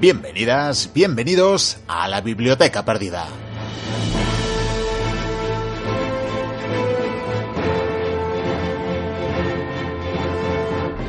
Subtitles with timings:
[0.00, 3.28] Bienvenidas, bienvenidos a la Biblioteca Perdida.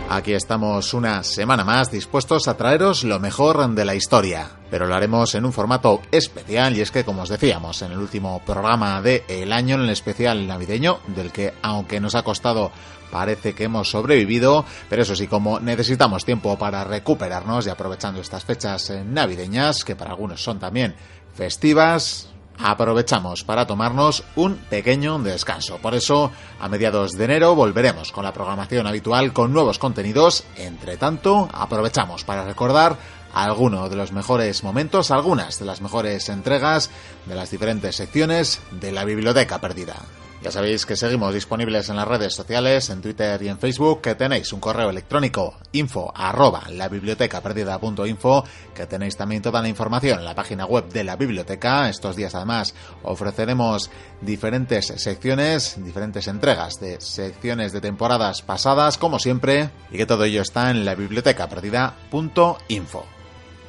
[0.10, 4.94] Aquí estamos una semana más dispuestos a traeros lo mejor de la historia, pero lo
[4.94, 9.02] haremos en un formato especial y es que como os decíamos en el último programa
[9.02, 12.74] del año, en el especial navideño, del que aunque nos ha costado
[13.12, 18.46] parece que hemos sobrevivido, pero eso sí, como necesitamos tiempo para recuperarnos y aprovechando estas
[18.46, 20.96] fechas navideñas, que para algunos son también
[21.34, 22.30] festivas,
[22.64, 25.78] aprovechamos para tomarnos un pequeño descanso.
[25.78, 30.44] Por eso, a mediados de enero volveremos con la programación habitual con nuevos contenidos.
[30.58, 32.98] Entre tanto, aprovechamos para recordar
[33.34, 36.90] algunos de los mejores momentos, algunas de las mejores entregas
[37.26, 39.96] de las diferentes secciones de la biblioteca perdida.
[40.44, 44.16] Ya sabéis que seguimos disponibles en las redes sociales, en Twitter y en Facebook, que
[44.16, 50.18] tenéis un correo electrónico info arroba la biblioteca perdida.info, que tenéis también toda la información
[50.18, 51.90] en la página web de la biblioteca.
[51.90, 59.70] Estos días además ofreceremos diferentes secciones, diferentes entregas de secciones de temporadas pasadas, como siempre,
[59.92, 63.06] y que todo ello está en la biblioteca perdida.info.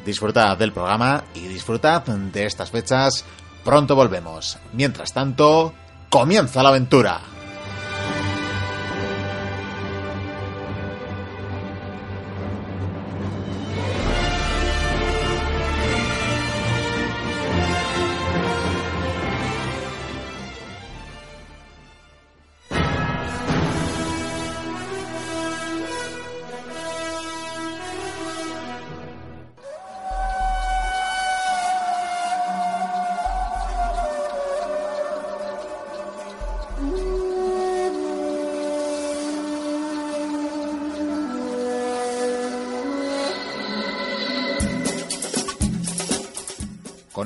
[0.07, 3.27] Disfrutad del programa y disfrutad de estas fechas.
[3.63, 4.59] Pronto volvemos.
[4.73, 5.75] Mientras tanto,
[6.13, 7.32] comienza la aventura.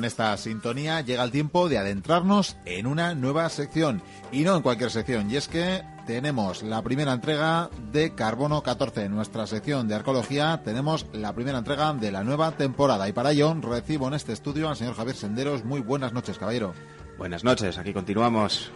[0.07, 4.01] Esta sintonía llega el tiempo de adentrarnos en una nueva sección.
[4.31, 9.03] Y no en cualquier sección, y es que tenemos la primera entrega de Carbono 14.
[9.03, 13.07] En nuestra sección de arqueología tenemos la primera entrega de la nueva temporada.
[13.09, 15.65] Y para ello recibo en este estudio al señor Javier Senderos.
[15.65, 16.73] Muy buenas noches, caballero.
[17.17, 18.71] Buenas noches, aquí continuamos.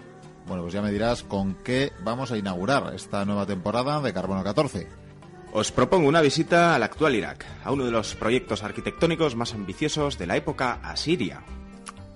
[0.47, 4.43] Bueno, pues ya me dirás con qué vamos a inaugurar esta nueva temporada de Carbono
[4.43, 5.00] 14.
[5.53, 10.17] Os propongo una visita al actual Irak, a uno de los proyectos arquitectónicos más ambiciosos
[10.17, 11.43] de la época asiria.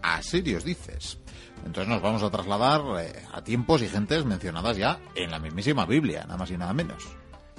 [0.01, 1.19] Asirios, dices.
[1.65, 5.85] Entonces nos vamos a trasladar eh, a tiempos y gentes mencionadas ya en la mismísima
[5.85, 7.03] Biblia, nada más y nada menos.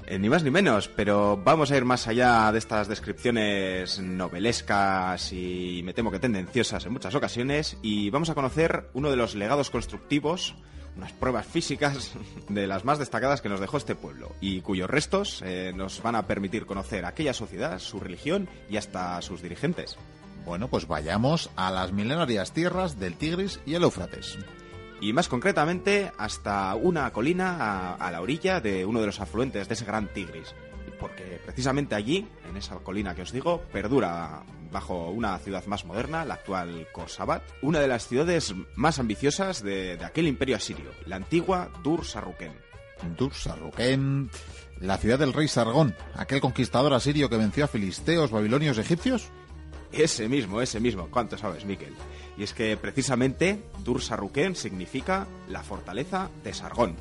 [0.06, 5.30] Eh, ni más ni menos, pero vamos a ir más allá de estas descripciones novelescas
[5.34, 9.34] y me temo que tendenciosas en muchas ocasiones y vamos a conocer uno de los
[9.34, 10.54] legados constructivos
[10.96, 12.12] unas pruebas físicas
[12.48, 16.14] de las más destacadas que nos dejó este pueblo y cuyos restos eh, nos van
[16.14, 19.96] a permitir conocer aquella sociedad, su religión y hasta sus dirigentes.
[20.44, 24.38] Bueno, pues vayamos a las milenarias tierras del Tigris y el Éufrates.
[25.00, 29.68] Y más concretamente hasta una colina a, a la orilla de uno de los afluentes
[29.68, 30.54] de ese gran Tigris.
[30.98, 36.24] Porque precisamente allí, en esa colina que os digo, perdura bajo una ciudad más moderna,
[36.24, 41.16] la actual Korsabat, una de las ciudades más ambiciosas de, de aquel imperio asirio, la
[41.16, 42.52] antigua Dur Sarruken.
[43.16, 44.30] Dur Sarruken,
[44.80, 49.28] la ciudad del rey Sargón, aquel conquistador asirio que venció a filisteos, babilonios, egipcios.
[49.92, 51.08] Ese mismo, ese mismo.
[51.10, 51.94] ¿Cuánto sabes, Miquel?
[52.36, 56.96] Y es que precisamente Dur Sarruken significa la fortaleza de Sargón.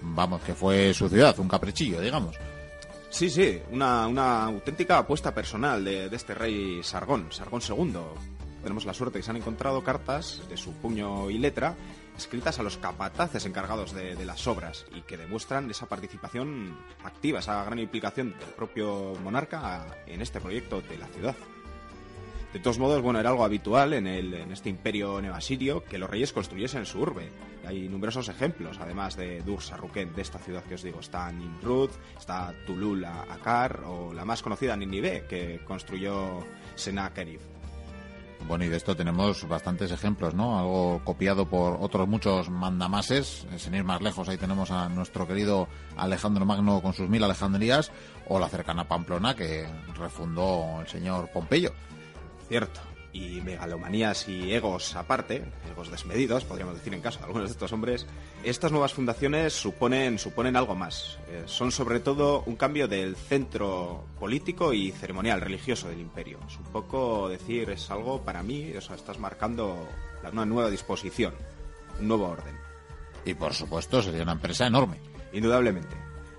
[0.00, 2.36] Vamos, que fue su ciudad, un caprichillo, digamos.
[3.10, 7.98] Sí, sí, una, una auténtica apuesta personal de, este rey Sargón, Sargón II.
[8.62, 11.74] Tenemos la suerte que se han encontrado cartas de su puño y letra
[12.18, 17.64] escritas a los capataces encargados de, las obras y que demuestran esa participación activa, esa
[17.64, 21.36] gran implicación del propio monarca en este proyecto de la ciudad.
[22.52, 26.08] De todos modos, bueno, era algo habitual en, el, en este imperio neoasirio que los
[26.08, 27.30] reyes construyesen su urbe.
[27.66, 31.00] Hay numerosos ejemplos, además de Dur Sarruken, de esta ciudad que os digo.
[31.00, 36.38] Está Nimrud, está Tulul Akar o la más conocida Ninive, que construyó
[36.74, 37.40] Sennacherib.
[38.46, 40.58] Bueno, y de esto tenemos bastantes ejemplos, ¿no?
[40.58, 43.46] Algo copiado por otros muchos mandamases.
[43.58, 47.90] Sin ir más lejos, ahí tenemos a nuestro querido Alejandro Magno con sus mil Alejandrías,
[48.26, 49.66] o la cercana Pamplona que
[49.98, 51.72] refundó el señor Pompeyo.
[52.48, 52.80] Cierto.
[53.12, 57.72] Y megalomanías y egos aparte, egos desmedidos, podríamos decir en caso de algunos de estos
[57.72, 58.06] hombres,
[58.44, 61.18] estas nuevas fundaciones suponen, suponen algo más.
[61.28, 66.38] Eh, son sobre todo un cambio del centro político y ceremonial religioso del imperio.
[66.46, 69.88] Es un poco decir, es algo para mí, o sea, estás marcando
[70.30, 71.34] una nueva disposición,
[72.00, 72.56] un nuevo orden.
[73.24, 75.00] Y por supuesto sería una empresa enorme.
[75.32, 75.96] Indudablemente.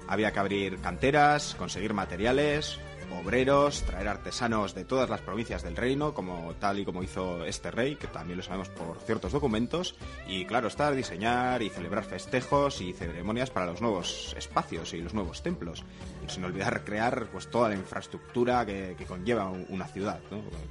[0.08, 2.80] Había que abrir canteras, conseguir materiales,
[3.18, 7.72] obreros, traer artesanos de todas las provincias del reino, como tal y como hizo este
[7.72, 9.96] rey, que también lo sabemos por ciertos documentos,
[10.28, 15.14] y claro está, diseñar y celebrar festejos y ceremonias para los nuevos espacios y los
[15.14, 15.84] nuevos templos.
[16.26, 20.20] Y sin olvidar crear pues toda la infraestructura que, conlleva una ciudad,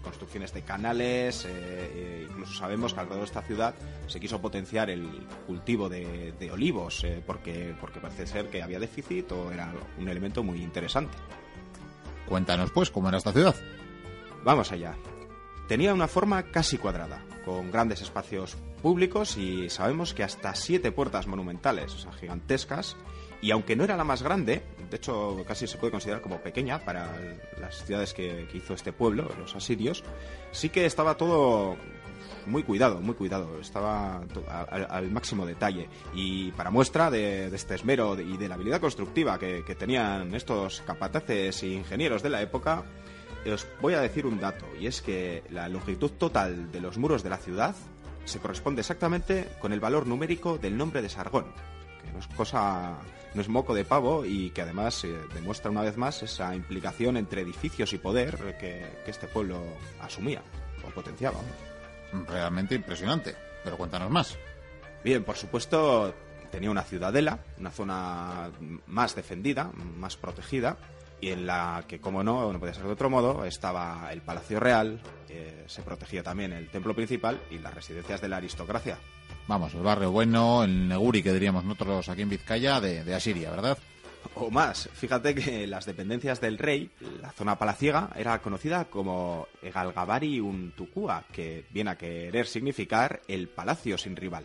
[0.02, 3.74] construcciones de canales, eh, eh, incluso sabemos que alrededor de esta ciudad
[4.06, 9.30] se quiso potenciar el cultivo de, olivos, eh, porque, porque parece ser que había déficit
[9.32, 11.16] o era un elemento muy interesante.
[12.28, 13.54] Cuéntanos pues cómo era esta ciudad.
[14.44, 14.96] Vamos allá.
[15.66, 21.26] Tenía una forma casi cuadrada, con grandes espacios públicos y sabemos que hasta siete puertas
[21.26, 22.96] monumentales, o sea, gigantescas,
[23.40, 26.84] y aunque no era la más grande, de hecho casi se puede considerar como pequeña
[26.84, 27.14] para
[27.60, 30.02] las ciudades que, hizo este pueblo, los asirios,
[30.50, 31.76] sí que estaba todo
[32.48, 34.22] muy cuidado, muy cuidado, estaba
[34.68, 35.88] al, máximo detalle.
[36.14, 41.62] Y para muestra de, este esmero y de la habilidad constructiva que, tenían estos capataces
[41.62, 42.84] e ingenieros de la época,
[43.46, 47.22] os voy a decir un dato, y es que la longitud total de los muros
[47.22, 47.74] de la ciudad
[48.24, 51.46] se corresponde exactamente con el valor numérico del nombre de Sargón,
[52.04, 52.98] que no es cosa,
[53.34, 57.16] no es moco de pavo y que además eh, demuestra una vez más esa implicación
[57.16, 59.62] entre edificios y poder que, que este pueblo
[60.00, 60.42] asumía
[60.86, 61.38] o potenciaba
[62.26, 63.34] realmente impresionante.
[63.64, 64.36] Pero cuéntanos más.
[65.04, 66.14] Bien, por supuesto,
[66.50, 68.50] tenía una ciudadela, una zona
[68.86, 70.76] más defendida, más protegida,
[71.20, 74.60] y en la que, como no, no podía ser de otro modo, estaba el Palacio
[74.60, 78.98] Real, eh, se protegía también el templo principal y las residencias de la aristocracia.
[79.48, 83.50] Vamos, el barrio bueno, el Neguri, que diríamos nosotros aquí en Vizcaya, de, de Asiria,
[83.50, 83.78] ¿verdad?
[84.34, 84.88] O más.
[84.92, 91.66] Fíjate que las dependencias del rey, la zona palaciega, era conocida como Egalgabari Untukua, que
[91.70, 94.44] viene a querer significar el palacio sin rival.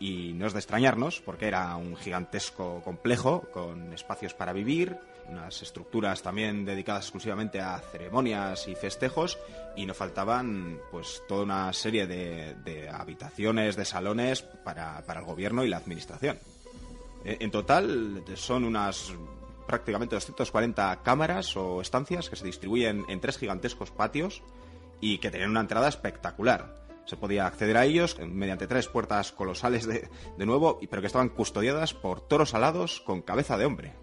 [0.00, 4.96] Y no es de extrañarnos, porque era un gigantesco complejo con espacios para vivir,
[5.28, 9.38] unas estructuras también dedicadas exclusivamente a ceremonias y festejos,
[9.76, 15.68] y no faltaban pues toda una serie de, habitaciones, de salones para el gobierno y
[15.68, 16.38] la administración.
[17.24, 19.12] Eh, en total son unas
[19.66, 24.42] prácticamente 240 cámaras o estancias que se distribuyen en tres gigantescos patios
[25.00, 26.82] y que tenían una entrada espectacular.
[27.06, 31.30] Se podía acceder a ellos mediante tres puertas colosales de, de nuevo, pero que estaban
[31.30, 33.94] custodiadas por toros alados con cabeza de hombre.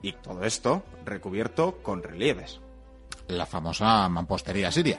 [0.00, 2.60] Y todo esto recubierto con relieves.
[3.28, 4.98] La famosa mampostería siria.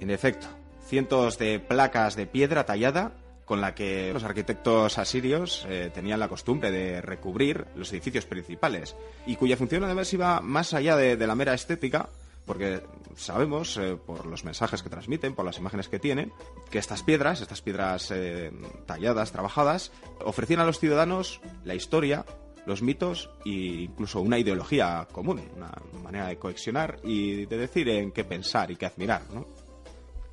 [0.00, 0.46] En efecto,
[0.86, 6.28] cientos de placas de piedra tallada con la que los arquitectos asirios eh, tenían la
[6.28, 8.96] costumbre de recubrir los edificios principales
[9.26, 12.08] y cuya función además iba más allá de, la mera estética
[12.46, 12.82] porque
[13.16, 16.30] sabemos, eh, por los mensajes que transmiten, por las imágenes que tienen,
[16.70, 18.52] que estas piedras, estas piedras eh,
[18.84, 19.92] talladas, trabajadas,
[20.22, 22.26] ofrecían a los ciudadanos la historia,
[22.66, 28.12] los mitos e incluso una ideología común, una manera de coexionar y de decir en
[28.12, 29.63] qué pensar y qué admirar, ¿no?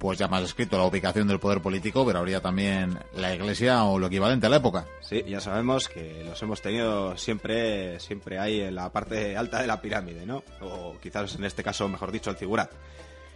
[0.02, 4.00] Pues ya más escrito la ubicación del poder político, pero habría también la iglesia o
[4.00, 4.88] lo equivalente a la época.
[5.00, 9.68] Sí, ya sabemos que los hemos tenido siempre, siempre ahí en la parte alta de
[9.68, 10.44] la pirámide, ¿no?
[10.60, 12.72] O quizás en este caso, mejor dicho, el figurat.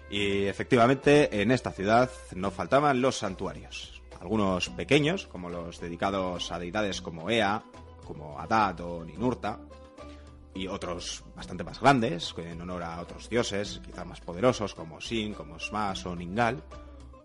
[0.10, 4.02] Y efectivamente, en esta ciudad no faltaban los santuarios.
[4.20, 7.62] Algunos pequeños, como los dedicados a deidades como Ea,
[8.08, 9.60] como Adad o Ninurta,
[10.56, 15.34] y otros bastante más grandes, en honor a otros dioses, quizá más poderosos como Sin,
[15.34, 16.64] como Smas o Ningal,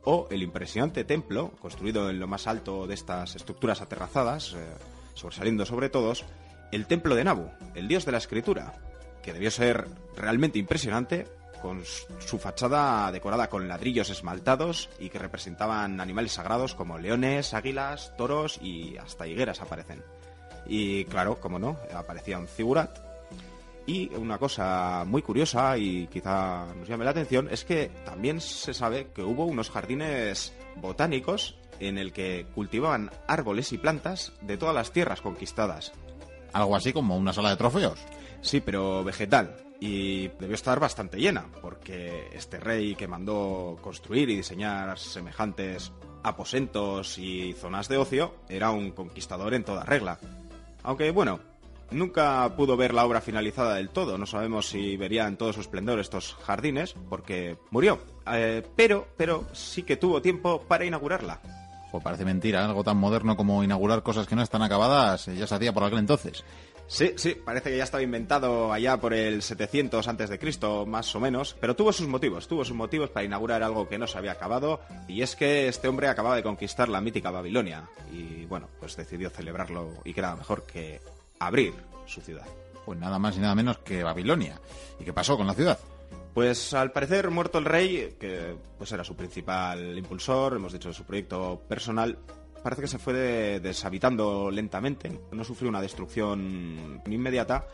[0.05, 4.67] o el impresionante templo, construido en lo más alto de estas estructuras aterrazadas, eh,
[5.15, 6.25] sobresaliendo sobre todos,
[6.73, 8.75] el templo de Nabu, el dios de la escritura,
[9.23, 11.27] que debió ser realmente impresionante,
[11.63, 18.17] con su fachada decorada con ladrillos esmaltados y que representaban animales sagrados como leones, águilas,
[18.17, 20.03] toros y hasta higueras aparecen.
[20.67, 23.10] Y claro, como no, aparecía un figurat
[23.91, 28.73] y una cosa muy curiosa y quizá nos llame la atención es que también se
[28.73, 34.77] sabe que hubo unos jardines botánicos en el que cultivaban árboles y plantas de todas
[34.77, 35.93] las tierras conquistadas.
[36.53, 37.99] Algo así como una sala de trofeos.
[38.43, 39.57] Sí, pero vegetal.
[39.81, 45.91] Y debió estar bastante llena, porque este rey que mandó construir y diseñar semejantes
[46.23, 50.19] aposentos y zonas de ocio era un conquistador en toda regla.
[50.83, 51.41] Aunque bueno,
[51.91, 55.61] Nunca pudo ver la obra finalizada del todo, no sabemos si vería en todo su
[55.61, 57.99] esplendor estos jardines, porque murió.
[58.33, 61.41] Eh, pero, pero sí que tuvo tiempo para inaugurarla.
[61.91, 65.47] Pues parece mentira, algo tan moderno como inaugurar cosas que no están acabadas eh, ya
[65.49, 66.45] se hacía por aquel entonces.
[66.87, 71.15] Sí, sí, parece que ya estaba inventado allá por el 700 antes de Cristo, más
[71.15, 74.19] o menos, pero tuvo sus motivos, tuvo sus motivos para inaugurar algo que no se
[74.19, 78.69] había acabado, y es que este hombre acababa de conquistar la mítica Babilonia, y bueno,
[78.81, 81.01] pues decidió celebrarlo y que era mejor que
[81.41, 81.75] abrir
[82.07, 82.47] su ciudad.
[82.85, 84.61] Pues nada más y nada menos que Babilonia.
[84.99, 85.79] ¿Y qué pasó con la ciudad?
[86.35, 90.95] Pues al parecer, muerto el rey, que pues era su principal impulsor, hemos dicho de
[90.95, 92.19] su proyecto personal,
[92.63, 93.15] parece que se fue
[93.61, 95.21] deshabitando lentamente.
[95.33, 97.67] No sufrió una destrucción inmediata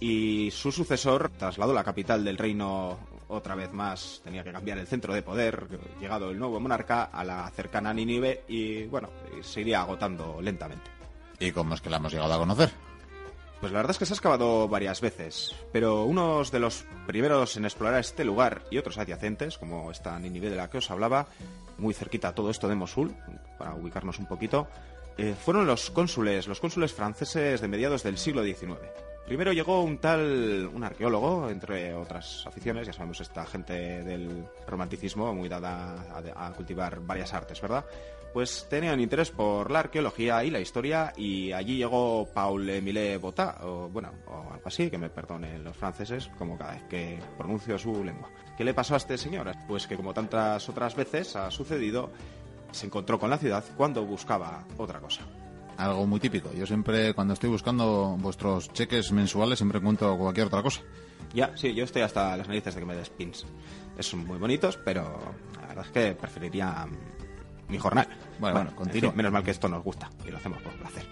[0.00, 4.20] y su sucesor trasladó la capital del reino otra vez más.
[4.24, 5.68] Tenía que cambiar el centro de poder,
[6.00, 10.90] llegado el nuevo monarca, a la cercana Nínive y bueno, se iría agotando lentamente.
[11.38, 12.70] ¿Y cómo es que la hemos llegado a conocer?
[13.60, 17.56] Pues la verdad es que se ha excavado varias veces, pero unos de los primeros
[17.56, 21.26] en explorar este lugar y otros adyacentes, como esta Nínive de la que os hablaba,
[21.78, 23.14] muy cerquita a todo esto de Mosul,
[23.58, 24.68] para ubicarnos un poquito,
[25.16, 28.80] eh, fueron los cónsules, los cónsules franceses de mediados del siglo XIX.
[29.26, 35.32] Primero llegó un tal, un arqueólogo, entre otras aficiones, ya sabemos esta gente del romanticismo
[35.32, 35.96] muy dada
[36.36, 37.86] a cultivar varias artes, ¿verdad?
[38.34, 43.60] Pues tenían interés por la arqueología y la historia y allí llegó Paul Emile Botta,
[43.62, 47.78] o bueno, o algo así, que me perdonen los franceses, como cada vez que pronuncio
[47.78, 48.28] su lengua.
[48.58, 49.52] ¿Qué le pasó a este señor?
[49.68, 52.10] Pues que como tantas otras veces ha sucedido,
[52.72, 55.22] se encontró con la ciudad cuando buscaba otra cosa.
[55.76, 56.52] Algo muy típico.
[56.52, 60.82] Yo siempre, cuando estoy buscando vuestros cheques mensuales, siempre encuentro cualquier otra cosa.
[61.32, 63.46] Ya, sí, yo estoy hasta las narices de que me des pins.
[64.00, 65.04] Son muy bonitos, pero
[65.60, 66.84] la verdad es que preferiría
[67.68, 68.08] mi jornal.
[68.38, 69.12] Bueno, bueno, continúa.
[69.12, 71.04] menos mal que esto nos gusta y lo hacemos por placer.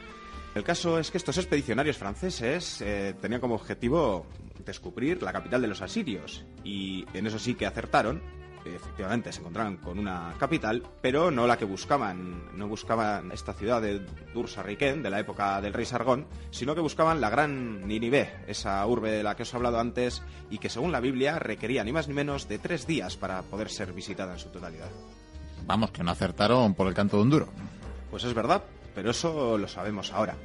[0.54, 4.26] El caso es que estos expedicionarios franceses eh, tenían como objetivo
[4.64, 8.22] descubrir la capital de los asirios y en eso sí que acertaron.
[8.64, 12.56] Efectivamente, se encontraron con una capital, pero no la que buscaban.
[12.56, 17.20] No buscaban esta ciudad de Dursarriquén, de la época del rey Sargón, sino que buscaban
[17.20, 20.92] la gran Ninive, esa urbe de la que os he hablado antes y que según
[20.92, 24.38] la Biblia requería ni más ni menos de tres días para poder ser visitada en
[24.38, 24.90] su totalidad.
[25.66, 27.48] Vamos, que no acertaron por el canto de un duro.
[28.10, 28.62] Pues es verdad,
[28.94, 30.36] pero eso lo sabemos ahora.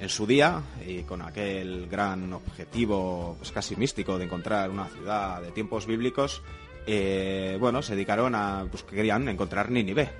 [0.00, 5.40] En su día, y con aquel gran objetivo pues casi místico de encontrar una ciudad
[5.42, 6.42] de tiempos bíblicos,
[6.86, 10.10] eh, bueno, se dedicaron a, pues que querían encontrar Nínive,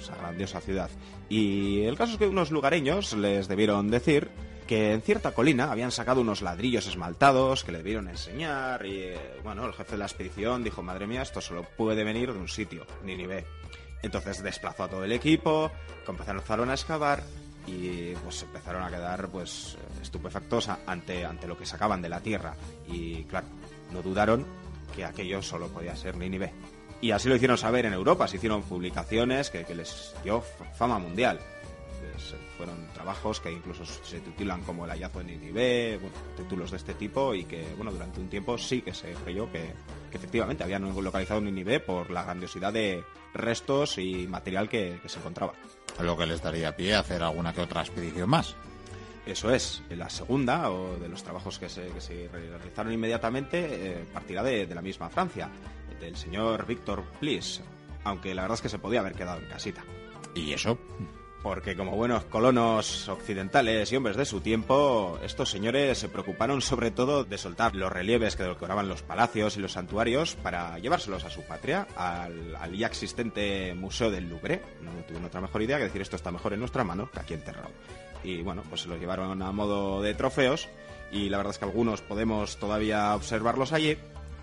[0.00, 0.90] esa grandiosa ciudad.
[1.28, 4.30] Y el caso es que unos lugareños les debieron decir
[4.68, 9.18] que en cierta colina habían sacado unos ladrillos esmaltados que le debieron enseñar y eh,
[9.42, 12.48] bueno, el jefe de la expedición dijo, madre mía, esto solo puede venir de un
[12.48, 13.46] sitio, Nínive.
[14.02, 15.70] Entonces desplazó a todo el equipo,
[16.06, 17.22] comenzaron a excavar
[17.66, 22.54] y pues empezaron a quedar pues estupefactos ante, ante lo que sacaban de la tierra
[22.86, 23.46] y claro,
[23.92, 24.46] no dudaron
[24.94, 26.52] que aquello solo podía ser Nínive.
[27.00, 30.42] Y así lo hicieron saber en Europa, se hicieron publicaciones que, que les dio
[30.76, 31.38] fama mundial
[32.56, 36.94] fueron trabajos que incluso se titulan como El hallazgo de Ninive, bueno, títulos de este
[36.94, 39.74] tipo y que, bueno, durante un tiempo sí que se creyó que,
[40.12, 45.52] efectivamente habían localizado Ninive por la grandiosidad de restos y material que, se encontraba.
[46.00, 48.54] Lo que les daría pie a hacer alguna que otra expedición más.
[49.26, 51.90] Eso es, la segunda, o de los trabajos que se,
[52.32, 55.50] realizaron inmediatamente, eh, partirá de, de, la misma Francia,
[56.00, 57.60] del señor Víctor Plis,
[58.04, 59.84] aunque la verdad es que se podía haber quedado en casita.
[60.34, 60.78] ¿Y eso?
[61.42, 66.90] Porque como buenos colonos occidentales y hombres de su tiempo, estos señores se preocuparon sobre
[66.90, 71.30] todo de soltar los relieves que decoraban los palacios y los santuarios para llevárselos a
[71.30, 74.62] su patria, al, ya existente Museo del Louvre.
[74.82, 77.34] No tuvieron otra mejor idea que decir esto está mejor en nuestra mano que aquí
[77.34, 77.70] enterrado.
[78.24, 80.68] Y bueno, pues se los llevaron a modo de trofeos
[81.12, 83.96] y la verdad es que algunos podemos todavía observarlos allí,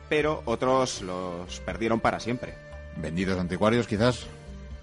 [0.07, 2.55] pero otros los perdieron para siempre.
[2.95, 4.25] ¿Vendidos anticuarios quizás?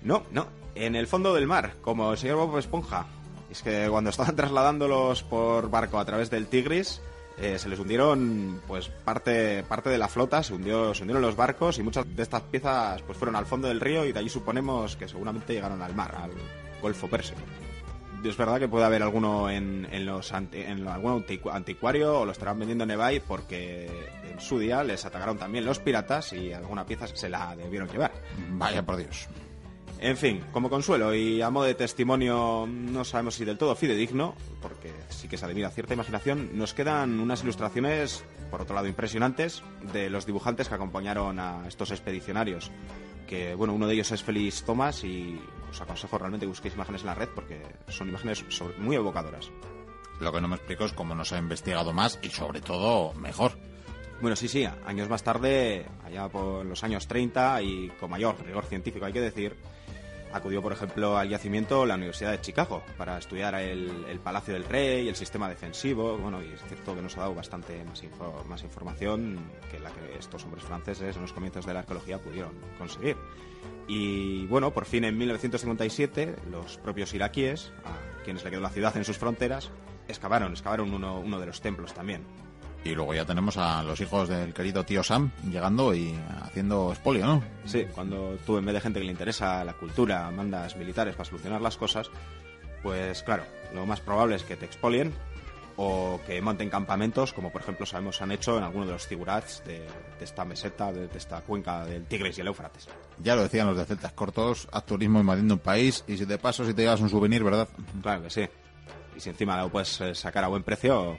[0.03, 3.07] No, no, en el fondo del mar, como el señor Bob Esponja.
[3.51, 7.01] Es que cuando estaban trasladándolos por barco a través del Tigris,
[7.39, 11.37] eh, se les hundieron pues parte, parte de la flota, se, hundió, se hundieron los
[11.37, 14.29] barcos y muchas de estas piezas pues fueron al fondo del río y de allí
[14.29, 16.31] suponemos que seguramente llegaron al mar, al
[16.81, 17.41] Golfo Pérsico.
[18.23, 22.59] Es verdad que puede haber alguno en, en los en algún anticuario o lo estarán
[22.59, 23.91] vendiendo en eBay porque
[24.31, 28.13] en su día les atacaron también los piratas y alguna pieza se la debieron llevar.
[28.51, 29.29] Vaya por Dios.
[30.05, 34.35] En fin, como consuelo y a modo de testimonio, no sabemos si del todo fidedigno,
[34.61, 39.63] porque sí que se admira cierta imaginación, nos quedan unas ilustraciones, por otro lado impresionantes,
[39.93, 42.73] de los dibujantes que acompañaron a estos expedicionarios.
[43.29, 45.41] Que, bueno, uno de ellos es Félix Thomas y
[45.71, 48.45] os aconsejo realmente que busquéis imágenes en la red porque son imágenes
[48.79, 49.53] muy evocadoras.
[50.19, 53.15] Lo que no me explico es cómo no se ha investigado más y, sobre todo,
[53.15, 53.53] mejor.
[54.21, 58.65] Bueno, sí, sí, años más tarde, allá por los años 30 y con mayor rigor
[58.67, 59.57] científico hay que decir,
[60.33, 65.09] acudió, por ejemplo, al yacimiento la Universidad de Chicago para estudiar el, Palacio del Rey,
[65.09, 66.17] el sistema defensivo.
[66.19, 68.03] Bueno, y es cierto que nos ha dado bastante más,
[68.47, 69.39] más información
[69.71, 73.17] que la que estos hombres franceses en los comienzos de la arqueología pudieron conseguir.
[73.89, 78.97] Y bueno, por fin en 1957, los propios iraquíes, a quienes le quedó la ciudad
[78.97, 79.71] en sus fronteras,
[80.09, 82.25] excavaron, excavaron uno, uno de los templos también.
[82.85, 87.27] Y luego ya tenemos a los hijos del querido tío Sam llegando y haciendo expolio,
[87.27, 87.43] ¿no?
[87.65, 91.29] Sí, cuando tú en vez de gente que le interesa la cultura mandas militares para
[91.29, 92.11] solucionar las cosas,
[92.83, 95.13] pues claro, lo más probable es que te expolien
[95.77, 99.63] o que monten campamentos, como por ejemplo sabemos han hecho en alguno de los figurats
[99.65, 99.87] de,
[100.21, 102.89] esta meseta, de, esta cuenca del Tigris y el Éufrates.
[103.19, 106.39] Ya lo decían los de Celtas Cortos, haz turismo invadiendo un país y si te
[106.39, 107.69] paso si te llevas un souvenir, ¿verdad?
[108.03, 108.49] Claro que sí.
[109.17, 111.19] Y si encima lo puedes eh, sacar a buen precio...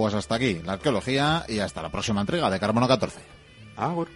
[0.00, 0.14] Pues...
[0.14, 3.20] hasta aquí, la arqueología y hasta la próxima entrega de Carbono 14.
[3.76, 4.08] Agur.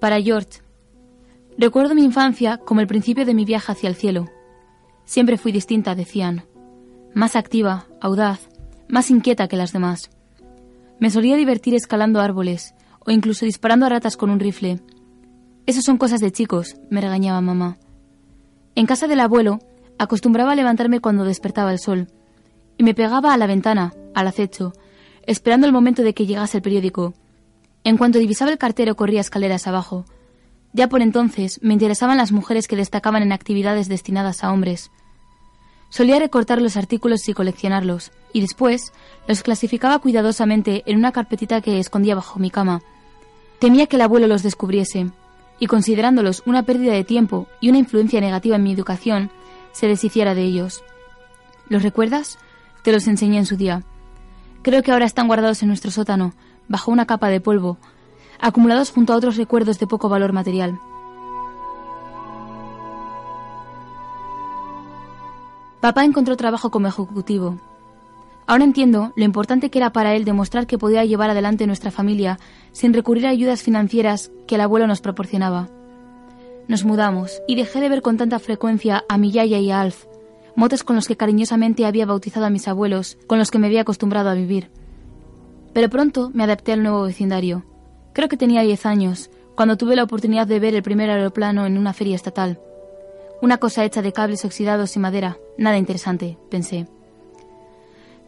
[0.00, 0.61] Para George.
[1.58, 4.28] Recuerdo mi infancia como el principio de mi viaje hacia el cielo.
[5.04, 6.44] Siempre fui distinta, decían.
[7.14, 8.48] Más activa, audaz,
[8.88, 10.10] más inquieta que las demás.
[10.98, 14.80] Me solía divertir escalando árboles o incluso disparando a ratas con un rifle.
[15.66, 17.78] Esas son cosas de chicos, me regañaba mamá.
[18.74, 19.58] En casa del abuelo
[19.98, 22.08] acostumbraba a levantarme cuando despertaba el sol
[22.78, 24.72] y me pegaba a la ventana, al acecho,
[25.26, 27.14] esperando el momento de que llegase el periódico
[27.84, 30.04] en cuanto divisaba el cartero corría escaleras abajo.
[30.72, 34.90] Ya por entonces me interesaban las mujeres que destacaban en actividades destinadas a hombres.
[35.90, 38.94] Solía recortar los artículos y coleccionarlos, y después
[39.28, 42.80] los clasificaba cuidadosamente en una carpetita que escondía bajo mi cama.
[43.58, 45.10] Temía que el abuelo los descubriese,
[45.58, 49.30] y considerándolos una pérdida de tiempo y una influencia negativa en mi educación,
[49.72, 50.82] se deshiciera de ellos.
[51.68, 52.38] ¿Los recuerdas?
[52.82, 53.82] Te los enseñé en su día.
[54.62, 56.32] Creo que ahora están guardados en nuestro sótano,
[56.68, 57.78] bajo una capa de polvo,
[58.42, 60.78] acumulados junto a otros recuerdos de poco valor material.
[65.80, 67.56] Papá encontró trabajo como ejecutivo.
[68.46, 72.38] Ahora entiendo lo importante que era para él demostrar que podía llevar adelante nuestra familia
[72.72, 75.68] sin recurrir a ayudas financieras que el abuelo nos proporcionaba.
[76.68, 80.06] Nos mudamos y dejé de ver con tanta frecuencia a mi yaya y a Alf,
[80.56, 83.82] motes con los que cariñosamente había bautizado a mis abuelos, con los que me había
[83.82, 84.70] acostumbrado a vivir.
[85.72, 87.64] Pero pronto me adapté al nuevo vecindario.
[88.12, 91.78] Creo que tenía 10 años, cuando tuve la oportunidad de ver el primer aeroplano en
[91.78, 92.60] una feria estatal.
[93.40, 96.86] Una cosa hecha de cables oxidados y madera, nada interesante, pensé.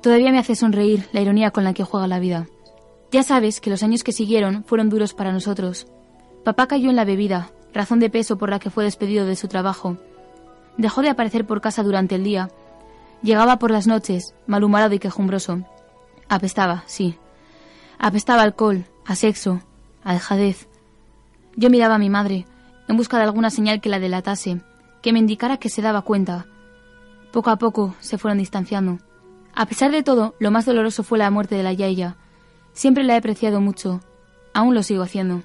[0.03, 2.47] Todavía me hace sonreír la ironía con la que juega la vida.
[3.11, 5.87] Ya sabes que los años que siguieron fueron duros para nosotros.
[6.45, 9.49] Papá cayó en la bebida, razón de peso por la que fue despedido de su
[9.49, 9.99] trabajo.
[10.77, 12.51] Dejó de aparecer por casa durante el día.
[13.23, 15.61] Llegaba por las noches, malhumorado y quejumbroso.
[16.29, 17.17] Apestaba, sí,
[17.99, 19.61] Apestaba alcohol, a sexo,
[20.05, 20.69] a dejadez.
[21.57, 22.47] Yo miraba a mi madre,
[22.89, 24.61] en busca de alguna señal que la delatase,
[25.03, 26.47] que me indicara que se daba cuenta.
[27.33, 28.99] Poco a poco se fueron distanciando.
[29.55, 32.17] A pesar de todo, lo más doloroso fue la muerte de la Yaya.
[32.73, 34.01] Siempre la he apreciado mucho.
[34.53, 35.43] Aún lo sigo haciendo.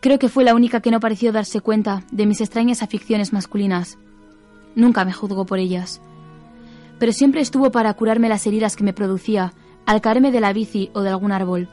[0.00, 3.98] Creo que fue la única que no pareció darse cuenta de mis extrañas aficiones masculinas.
[4.74, 6.00] Nunca me juzgó por ellas.
[6.98, 9.52] Pero siempre estuvo para curarme las heridas que me producía
[9.86, 11.68] al caerme de la bici o de algún árbol.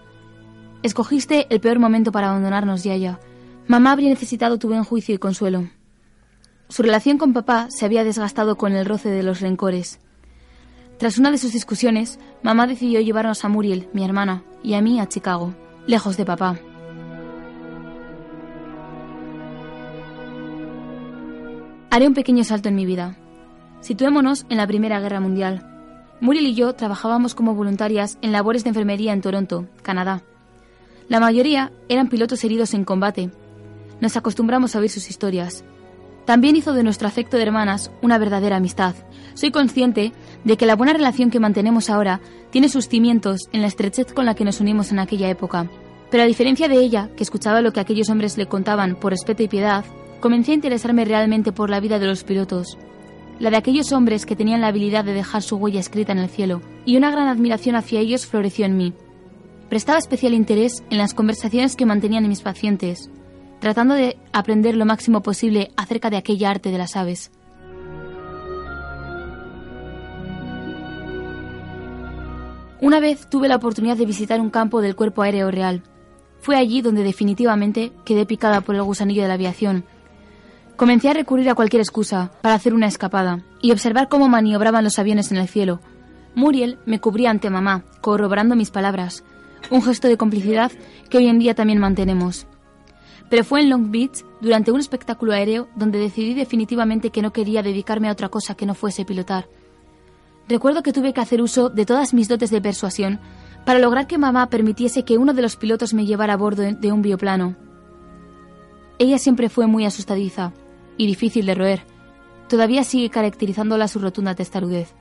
[0.83, 3.19] Escogiste el peor momento para abandonarnos, Yaya.
[3.67, 5.69] Mamá habría necesitado tu buen juicio y consuelo.
[6.67, 10.01] Su relación con papá se había desgastado con el roce de los rencores.
[10.97, 14.99] Tras una de sus discusiones, mamá decidió llevarnos a Muriel, mi hermana, y a mí
[14.99, 15.53] a Chicago,
[15.87, 16.59] lejos de papá.
[21.91, 23.15] Haré un pequeño salto en mi vida.
[23.79, 25.65] Situémonos en la Primera Guerra Mundial.
[26.19, 30.23] Muriel y yo trabajábamos como voluntarias en labores de enfermería en Toronto, Canadá.
[31.09, 33.29] La mayoría eran pilotos heridos en combate.
[33.99, 35.63] Nos acostumbramos a oír sus historias.
[36.25, 38.95] También hizo de nuestro afecto de hermanas una verdadera amistad.
[39.33, 40.13] Soy consciente
[40.45, 44.25] de que la buena relación que mantenemos ahora tiene sus cimientos en la estrechez con
[44.25, 45.69] la que nos unimos en aquella época.
[46.09, 49.43] Pero a diferencia de ella, que escuchaba lo que aquellos hombres le contaban por respeto
[49.43, 49.83] y piedad,
[50.21, 52.77] comencé a interesarme realmente por la vida de los pilotos.
[53.39, 56.29] La de aquellos hombres que tenían la habilidad de dejar su huella escrita en el
[56.29, 58.93] cielo, y una gran admiración hacia ellos floreció en mí.
[59.73, 63.09] Prestaba especial interés en las conversaciones que mantenían mis pacientes,
[63.59, 67.31] tratando de aprender lo máximo posible acerca de aquella arte de las aves.
[72.81, 75.81] Una vez tuve la oportunidad de visitar un campo del Cuerpo Aéreo Real.
[76.39, 79.85] Fue allí donde definitivamente quedé picada por el gusanillo de la aviación.
[80.75, 84.99] Comencé a recurrir a cualquier excusa para hacer una escapada y observar cómo maniobraban los
[84.99, 85.79] aviones en el cielo.
[86.35, 89.23] Muriel me cubría ante mamá, corroborando mis palabras,
[89.73, 90.71] un gesto de complicidad
[91.09, 92.45] que hoy en día también mantenemos.
[93.29, 97.63] pero fue en Long Beach, durante un espectáculo aéreo, donde decidí definitivamente que no quería
[97.63, 99.49] dedicarme a otra cosa que no fuese pilotar.
[100.47, 103.19] Recuerdo que tuve que hacer uso de todas mis dotes de persuasión
[103.65, 106.91] para lograr que mamá permitiese que uno de los pilotos me llevara a bordo de
[106.91, 107.55] un bioplano.
[108.99, 110.53] Ella siempre fue muy asustadiza
[110.97, 111.81] y difícil de roer.
[112.47, 114.93] Todavía sigue caracterizándola su rotunda testarudez.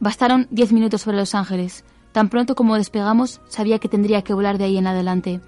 [0.00, 1.84] Bastaron diez minutos sobre Los Ángeles.
[2.12, 5.40] Tan pronto como despegamos, sabía que tendría que volar de ahí en adelante.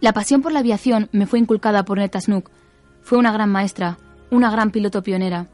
[0.00, 2.50] La pasión por la aviación me fue inculcada por Neta Snook.
[3.02, 3.98] Fue una gran maestra,
[4.30, 5.46] una gran piloto pionera.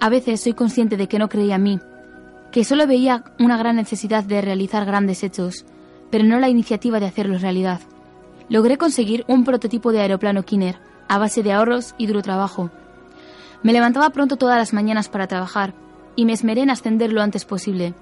[0.00, 1.80] A veces soy consciente de que no creía en mí,
[2.50, 5.64] que solo veía una gran necesidad de realizar grandes hechos,
[6.10, 7.80] pero no la iniciativa de hacerlos realidad.
[8.48, 12.70] Logré conseguir un prototipo de aeroplano Kinner, a base de ahorros y duro trabajo.
[13.62, 15.74] Me levantaba pronto todas las mañanas para trabajar,
[16.16, 17.94] y me esmeré en ascender lo antes posible.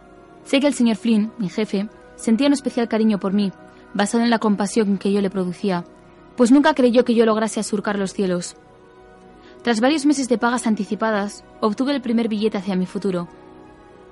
[0.44, 3.52] Sé que el señor Flynn, mi jefe, sentía un especial cariño por mí,
[3.94, 5.84] basado en la compasión que yo le producía,
[6.36, 8.56] pues nunca creyó que yo lograse surcar los cielos.
[9.62, 13.28] Tras varios meses de pagas anticipadas, obtuve el primer billete hacia mi futuro.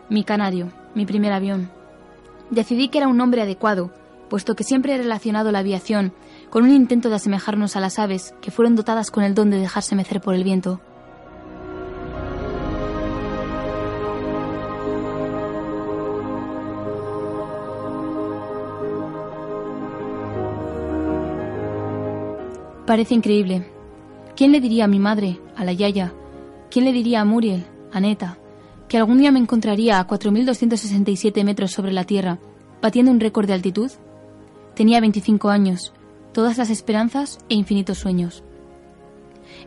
[0.08, 1.70] Mi canario, mi primer avión.
[2.50, 3.92] Decidí que era un nombre adecuado,
[4.28, 6.12] puesto que siempre he relacionado la aviación
[6.50, 9.58] con un intento de asemejarnos a las aves que fueron dotadas con el don de
[9.58, 10.80] dejarse mecer por el viento.
[22.86, 23.66] Parece increíble.
[24.36, 26.12] ¿Quién le diría a mi madre, a la Yaya?
[26.70, 28.36] ¿Quién le diría a Muriel, a Neta,
[28.88, 32.38] que algún día me encontraría a 4.267 metros sobre la Tierra,
[32.82, 33.90] batiendo un récord de altitud?
[34.74, 35.94] Tenía 25 años,
[36.32, 38.42] todas las esperanzas e infinitos sueños.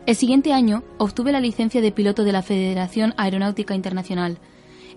[0.06, 4.38] El siguiente año obtuve la licencia de piloto de la Federación Aeronáutica Internacional,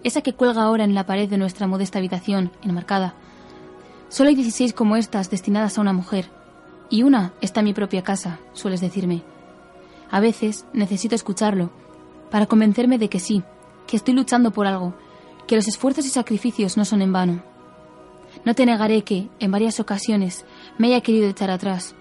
[0.03, 3.15] esa que cuelga ahora en la pared de nuestra modesta habitación, enmarcada.
[4.09, 6.29] Solo hay 16 como estas destinadas a una mujer,
[6.91, 9.23] y una está en mi propia casa, sueles decirme.
[10.11, 11.71] A veces necesito escucharlo
[12.29, 13.43] para convencerme de que sí,
[13.87, 14.93] que estoy luchando por algo,
[15.47, 17.43] que los esfuerzos y sacrificios no son en vano.
[18.45, 20.45] No te negaré que, en varias ocasiones,
[20.77, 21.95] me haya querido echar atrás,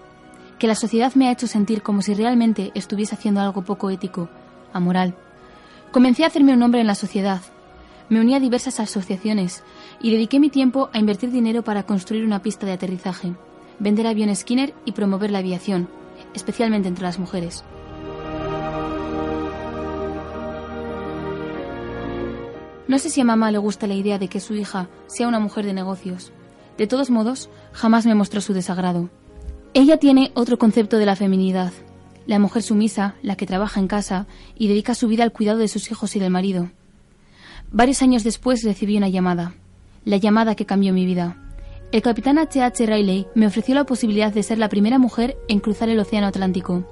[0.59, 4.29] que la sociedad me ha hecho sentir como si realmente estuviese haciendo algo poco ético,
[4.73, 5.15] amoral.
[5.91, 7.41] Comencé a hacerme un nombre en la sociedad.
[8.09, 9.63] Me uní a diversas asociaciones
[10.01, 13.33] y dediqué mi tiempo a invertir dinero para construir una pista de aterrizaje
[13.81, 15.89] vender aviones Skinner y promover la aviación,
[16.35, 17.63] especialmente entre las mujeres.
[22.87, 25.39] No sé si a mamá le gusta la idea de que su hija sea una
[25.39, 26.31] mujer de negocios.
[26.77, 29.09] De todos modos, jamás me mostró su desagrado.
[29.73, 31.71] Ella tiene otro concepto de la feminidad,
[32.27, 35.67] la mujer sumisa, la que trabaja en casa y dedica su vida al cuidado de
[35.67, 36.69] sus hijos y del marido.
[37.71, 39.55] Varios años después recibí una llamada,
[40.05, 41.37] la llamada que cambió mi vida.
[41.91, 42.85] El capitán H.H.
[42.85, 46.85] Riley me ofreció la posibilidad de ser la primera mujer en cruzar el Océano Atlántico.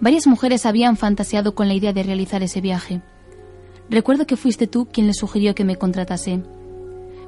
[0.00, 3.00] Varias mujeres habían fantaseado con la idea de realizar ese viaje.
[3.88, 6.42] Recuerdo que fuiste tú quien le sugirió que me contratase.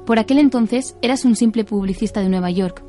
[0.05, 2.83] Por aquel entonces eras un simple publicista de Nueva York.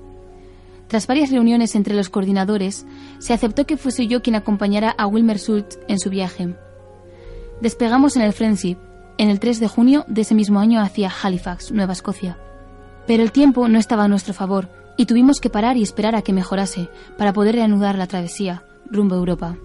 [0.87, 2.85] Tras varias reuniones entre los coordinadores,
[3.19, 6.55] se aceptó que fuese yo quien acompañara a Wilmer Schultz en su viaje.
[7.63, 8.77] Despegamos en el Friendship,
[9.17, 12.37] en el 3 de junio de ese mismo año hacia Halifax, Nueva Escocia.
[13.11, 16.23] Pero el tiempo no estaba a nuestro favor y tuvimos que parar y esperar a
[16.23, 19.57] que mejorase para poder reanudar la travesía rumbo a Europa.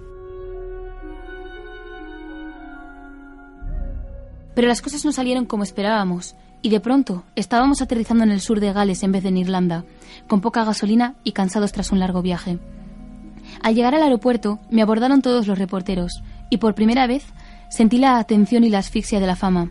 [4.55, 8.59] Pero las cosas no salieron como esperábamos y de pronto estábamos aterrizando en el sur
[8.59, 9.85] de Gales en vez de en Irlanda,
[10.25, 12.57] con poca gasolina y cansados tras un largo viaje.
[13.61, 17.27] Al llegar al aeropuerto me abordaron todos los reporteros y por primera vez
[17.69, 19.69] sentí la atención y la asfixia de la fama.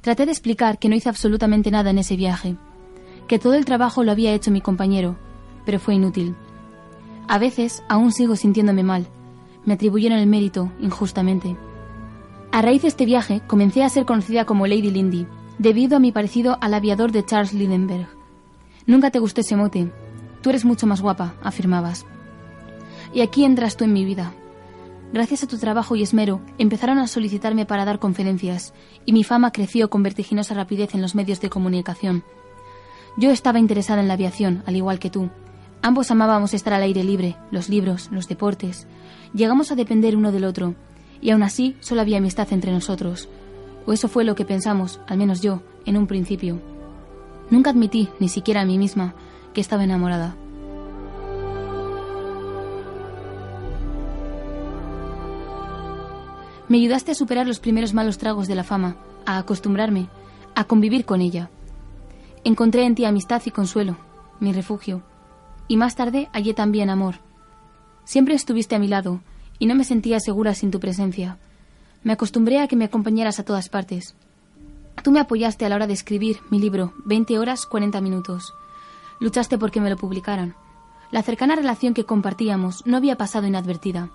[0.00, 2.56] Traté de explicar que no hice absolutamente nada en ese viaje,
[3.28, 5.16] que todo el trabajo lo había hecho mi compañero,
[5.64, 6.34] pero fue inútil.
[7.28, 9.06] A veces aún sigo sintiéndome mal.
[9.66, 11.56] Me atribuyeron el mérito injustamente.
[12.50, 15.26] A raíz de este viaje comencé a ser conocida como Lady Lindy,
[15.58, 18.08] debido a mi parecido al aviador de Charles Lindenberg.
[18.86, 19.92] Nunca te gusté ese mote.
[20.40, 22.06] Tú eres mucho más guapa, afirmabas.
[23.12, 24.32] Y aquí entras tú en mi vida.
[25.12, 28.72] Gracias a tu trabajo y esmero, empezaron a solicitarme para dar conferencias,
[29.04, 32.24] y mi fama creció con vertiginosa rapidez en los medios de comunicación.
[33.18, 35.28] Yo estaba interesada en la aviación, al igual que tú.
[35.82, 38.86] Ambos amábamos estar al aire libre, los libros, los deportes.
[39.34, 40.76] Llegamos a depender uno del otro,
[41.20, 43.28] y aún así solo había amistad entre nosotros.
[43.86, 46.60] O eso fue lo que pensamos, al menos yo, en un principio.
[47.50, 49.14] Nunca admití, ni siquiera a mí misma,
[49.52, 50.36] que estaba enamorada.
[56.68, 60.08] Me ayudaste a superar los primeros malos tragos de la fama, a acostumbrarme,
[60.54, 61.50] a convivir con ella.
[62.44, 63.96] Encontré en ti amistad y consuelo,
[64.40, 65.02] mi refugio,
[65.66, 67.16] y más tarde hallé también amor.
[68.04, 69.20] Siempre estuviste a mi lado,
[69.58, 71.38] y no me sentía segura sin tu presencia.
[72.02, 74.14] Me acostumbré a que me acompañaras a todas partes.
[75.02, 78.54] Tú me apoyaste a la hora de escribir mi libro, 20 horas 40 minutos.
[79.20, 80.54] Luchaste porque me lo publicaran.
[81.10, 84.10] La cercana relación que compartíamos no había pasado inadvertida.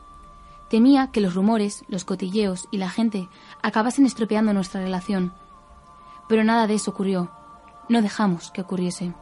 [0.70, 3.28] Temía que los rumores, los cotilleos y la gente
[3.62, 5.34] acabasen estropeando nuestra relación.
[6.28, 7.32] Pero nada de eso ocurrió.
[7.90, 9.14] No dejamos que ocurriese.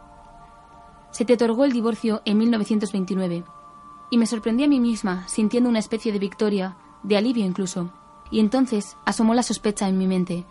[1.11, 3.43] Se te otorgó el divorcio en 1929
[4.09, 7.91] y me sorprendí a mí misma sintiendo una especie de victoria, de alivio incluso.
[8.29, 10.45] Y entonces asomó la sospecha en mi mente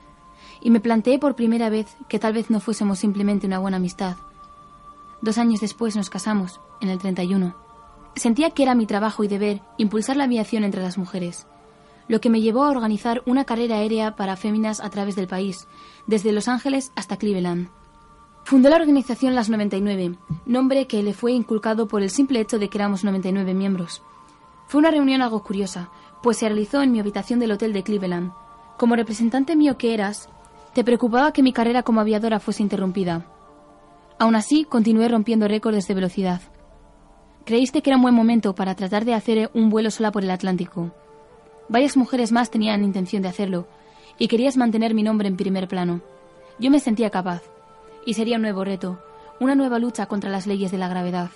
[0.61, 4.17] y me planteé por primera vez que tal vez no fuésemos simplemente una buena amistad.
[5.23, 7.55] Dos años después nos casamos, en el 31.
[8.17, 11.47] Sentía que era mi trabajo y deber impulsar la aviación entre las mujeres,
[12.09, 15.69] lo que me llevó a organizar una carrera aérea para féminas a través del país,
[16.07, 17.69] desde Los Ángeles hasta Cleveland.
[18.45, 22.69] Fundó la organización Las 99, nombre que le fue inculcado por el simple hecho de
[22.69, 24.03] que éramos 99 miembros.
[24.67, 25.91] Fue una reunión algo curiosa,
[26.23, 28.33] pues se realizó en mi habitación del hotel de Cleveland.
[28.77, 30.29] Como representante mío que eras,
[30.75, 33.27] te preocupaba que mi carrera como aviadora fuese interrumpida.
[34.19, 36.41] Aún así, continué rompiendo récords de velocidad.
[37.45, 40.31] Creíste que era un buen momento para tratar de hacer un vuelo sola por el
[40.31, 40.93] Atlántico.
[41.69, 43.67] Varias mujeres más tenían intención de hacerlo,
[44.19, 46.01] y querías mantener mi nombre en primer plano.
[46.59, 47.43] Yo me sentía capaz,
[48.05, 49.03] y sería un nuevo reto,
[49.41, 51.31] una nueva lucha contra las leyes de la gravedad.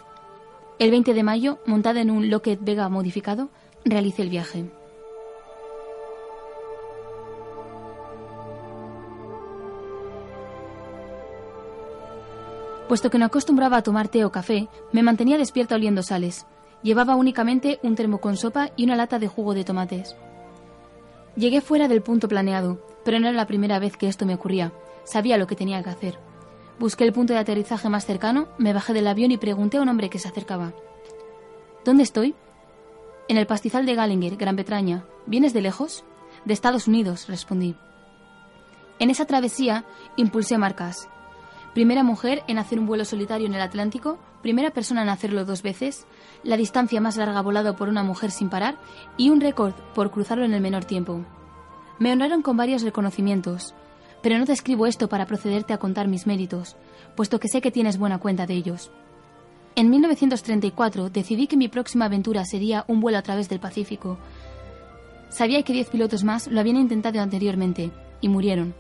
[0.79, 3.49] El 20 de mayo, montada en un Lockheed Vega modificado,
[3.85, 4.71] realicé el viaje.
[12.89, 16.47] Puesto que no acostumbraba a tomar té o café, me mantenía despierta oliendo sales.
[16.83, 20.15] Llevaba únicamente un termo con sopa y una lata de jugo de tomates.
[21.35, 24.73] Llegué fuera del punto planeado, pero no era la primera vez que esto me ocurría.
[25.05, 26.19] Sabía lo que tenía que hacer.
[26.79, 29.89] Busqué el punto de aterrizaje más cercano, me bajé del avión y pregunté a un
[29.89, 30.73] hombre que se acercaba.
[31.85, 32.35] ¿Dónde estoy?
[33.29, 35.05] En el pastizal de Gallinger, Gran Bretaña.
[35.27, 36.05] ¿Vienes de lejos?
[36.45, 37.77] De Estados Unidos, respondí.
[38.99, 39.85] En esa travesía
[40.17, 41.09] impulsé marcas
[41.75, 45.63] primera mujer en hacer un vuelo solitario en el Atlántico, primera persona en hacerlo dos
[45.63, 46.07] veces,
[46.43, 48.77] la distancia más larga volado por una mujer sin parar
[49.19, 51.25] y un récord por cruzarlo en el menor tiempo.
[51.99, 53.75] Me honraron con varios reconocimientos,
[54.25, 56.77] pero no te escribo esto para procederte a contar mis méritos,
[57.15, 58.91] puesto que sé que tienes buena cuenta de ellos.
[59.77, 64.17] En 1934 decidí que mi próxima aventura sería un vuelo a través del Pacífico.
[65.29, 67.91] Sabía que diez pilotos más lo habían intentado anteriormente
[68.23, 68.75] y murieron,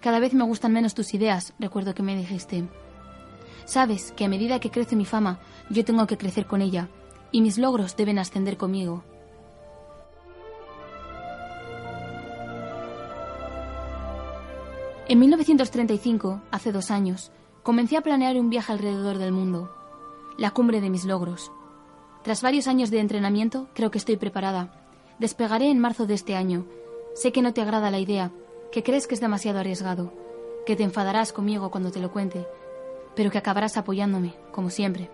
[0.00, 2.64] cada vez me gustan menos tus ideas, recuerdo que me dijiste.
[3.66, 5.38] Sabes que a medida que crece mi fama,
[5.68, 6.88] yo tengo que crecer con ella,
[7.30, 9.04] y mis logros deben ascender conmigo.
[15.08, 17.30] En 1935, hace dos años,
[17.62, 19.72] comencé a planear un viaje alrededor del mundo,
[20.36, 21.52] la cumbre de mis logros.
[22.24, 24.84] Tras varios años de entrenamiento, creo que estoy preparada.
[25.20, 26.66] Despegaré en marzo de este año.
[27.14, 28.32] Sé que no te agrada la idea,
[28.72, 30.12] que crees que es demasiado arriesgado,
[30.66, 32.44] que te enfadarás conmigo cuando te lo cuente,
[33.14, 35.08] pero que acabarás apoyándome, como siempre.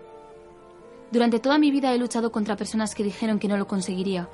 [1.11, 4.27] Durante toda mi vida he luchado contra personas que dijeron que no lo conseguiría,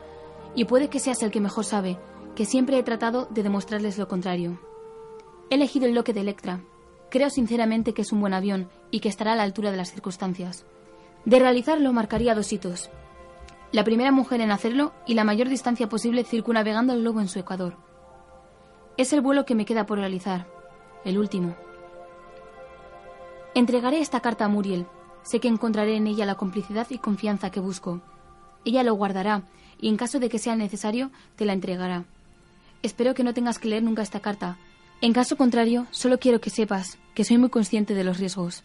[0.56, 2.00] y puede que seas el que mejor sabe,
[2.34, 4.68] que siempre he tratado de demostrarles lo contrario.
[5.49, 6.62] He elegido el Loque de Electra.
[7.09, 9.91] Creo sinceramente que es un buen avión y que estará a la altura de las
[9.91, 10.65] circunstancias.
[11.25, 12.91] De realizarlo marcaría dos hitos.
[13.71, 17.39] La primera mujer en hacerlo y la mayor distancia posible circunnavegando el globo en su
[17.39, 17.77] ecuador.
[18.97, 20.47] Es el vuelo que me queda por realizar,
[21.03, 21.55] el último.
[23.55, 24.85] Entregaré esta carta a Muriel.
[25.23, 28.01] Sé que encontraré en ella la complicidad y confianza que busco.
[28.65, 29.43] Ella lo guardará
[29.81, 32.05] y en caso de que sea necesario, te la entregará.
[32.83, 34.57] Espero que no tengas que leer nunca esta carta.
[35.01, 38.63] En caso contrario, solo quiero que sepas que soy muy consciente de los riesgos.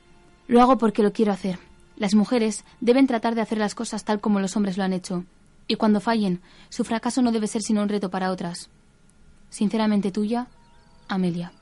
[0.49, 1.61] Lo hago porque lo quiero hacer.
[1.97, 5.25] Las mujeres deben tratar de hacer las cosas tal como los hombres lo han hecho.
[5.68, 8.68] Y cuando fallen, su fracaso no debe ser sino un reto para otras.
[9.49, 10.49] Sinceramente tuya,
[11.07, 11.53] Amelia.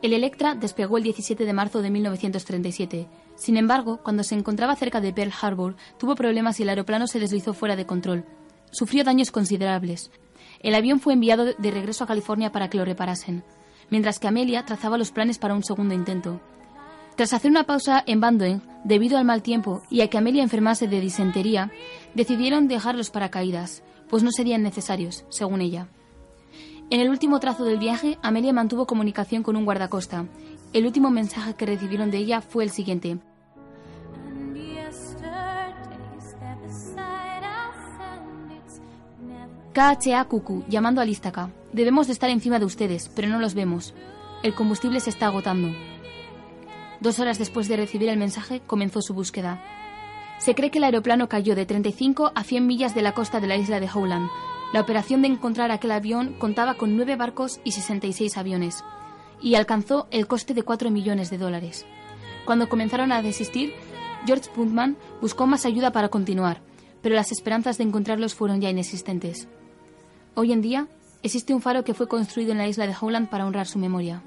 [0.00, 3.08] El Electra despegó el 17 de marzo de 1937.
[3.38, 7.20] Sin embargo, cuando se encontraba cerca de Pearl Harbor, tuvo problemas y el aeroplano se
[7.20, 8.24] deslizó fuera de control.
[8.72, 10.10] Sufrió daños considerables.
[10.60, 13.44] El avión fue enviado de regreso a California para que lo reparasen,
[13.90, 16.40] mientras que Amelia trazaba los planes para un segundo intento.
[17.14, 20.88] Tras hacer una pausa en Bandoen, debido al mal tiempo y a que Amelia enfermase
[20.88, 21.70] de disentería,
[22.14, 25.88] decidieron dejar los paracaídas, pues no serían necesarios, según ella.
[26.90, 30.26] En el último trazo del viaje, Amelia mantuvo comunicación con un guardacosta.
[30.72, 33.18] El último mensaje que recibieron de ella fue el siguiente.
[39.78, 40.26] KHA
[40.66, 41.52] llamando al Ístaca.
[41.72, 43.94] Debemos de estar encima de ustedes, pero no los vemos.
[44.42, 45.68] El combustible se está agotando.
[46.98, 49.62] Dos horas después de recibir el mensaje, comenzó su búsqueda.
[50.38, 53.46] Se cree que el aeroplano cayó de 35 a 100 millas de la costa de
[53.46, 54.28] la isla de Howland.
[54.72, 58.82] La operación de encontrar aquel avión contaba con nueve barcos y 66 aviones,
[59.40, 61.86] y alcanzó el coste de 4 millones de dólares.
[62.46, 63.74] Cuando comenzaron a desistir,
[64.26, 66.62] George Puntman buscó más ayuda para continuar,
[67.00, 69.46] pero las esperanzas de encontrarlos fueron ya inexistentes.
[70.38, 70.86] Hoy en día,
[71.24, 74.22] existe un faro que fue construido en la isla de Howland para honrar su memoria.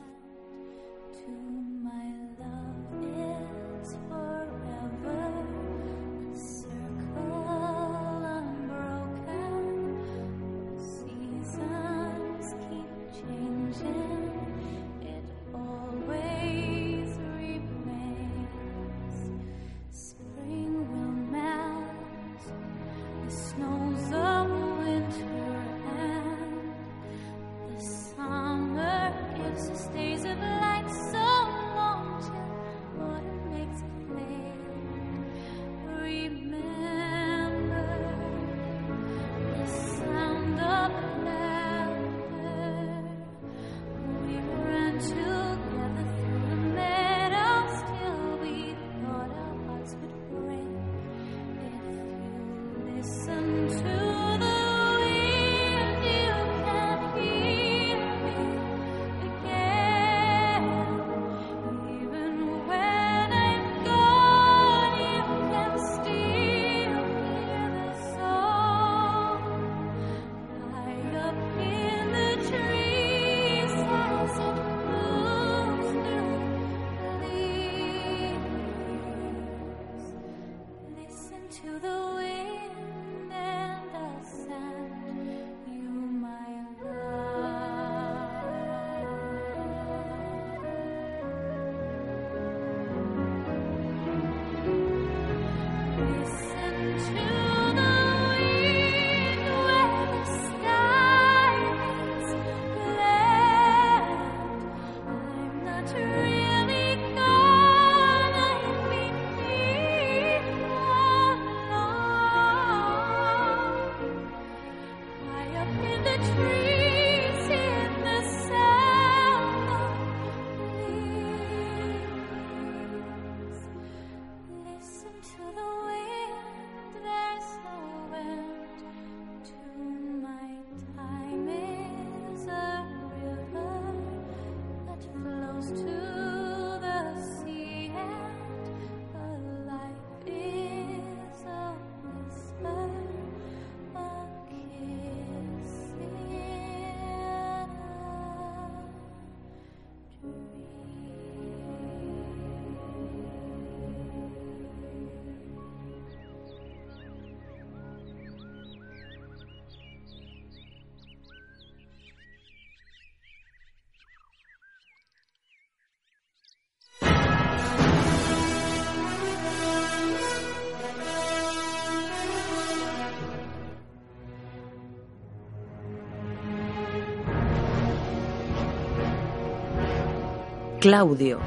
[180.82, 181.40] Claudio.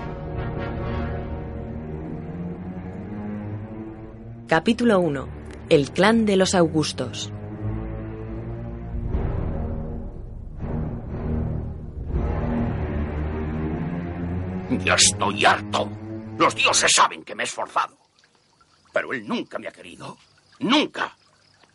[4.46, 5.28] Capítulo 1.
[5.70, 7.32] El clan de los Augustos.
[14.70, 15.90] Ya estoy harto.
[16.38, 17.98] Los dioses saben que me he esforzado.
[18.92, 20.16] Pero él nunca me ha querido.
[20.60, 21.12] Nunca.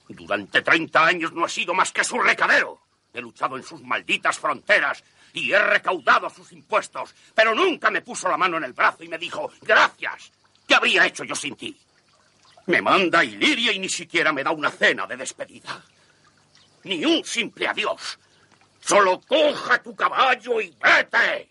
[0.08, 2.80] Durante 30 años no he sido más que su recadero.
[3.14, 5.04] He luchado en sus malditas fronteras
[5.34, 9.08] y he recaudado sus impuestos, pero nunca me puso la mano en el brazo y
[9.08, 10.32] me dijo, gracias,
[10.68, 11.78] ¿qué habría hecho yo sin ti?
[12.68, 15.84] Me manda Iliria y ni siquiera me da una cena de despedida.
[16.84, 18.20] Ni un simple adiós.
[18.80, 21.50] Solo coja tu caballo y vete.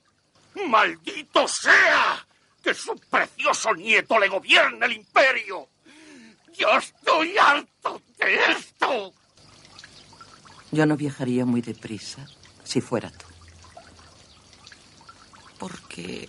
[0.67, 2.27] ¡Maldito sea!
[2.63, 5.69] Que su precioso nieto le gobierne el imperio.
[6.57, 9.13] ¡Yo estoy harto de esto!
[10.71, 12.27] Yo no viajaría muy deprisa
[12.65, 13.28] si fuera tú
[15.59, 16.29] porque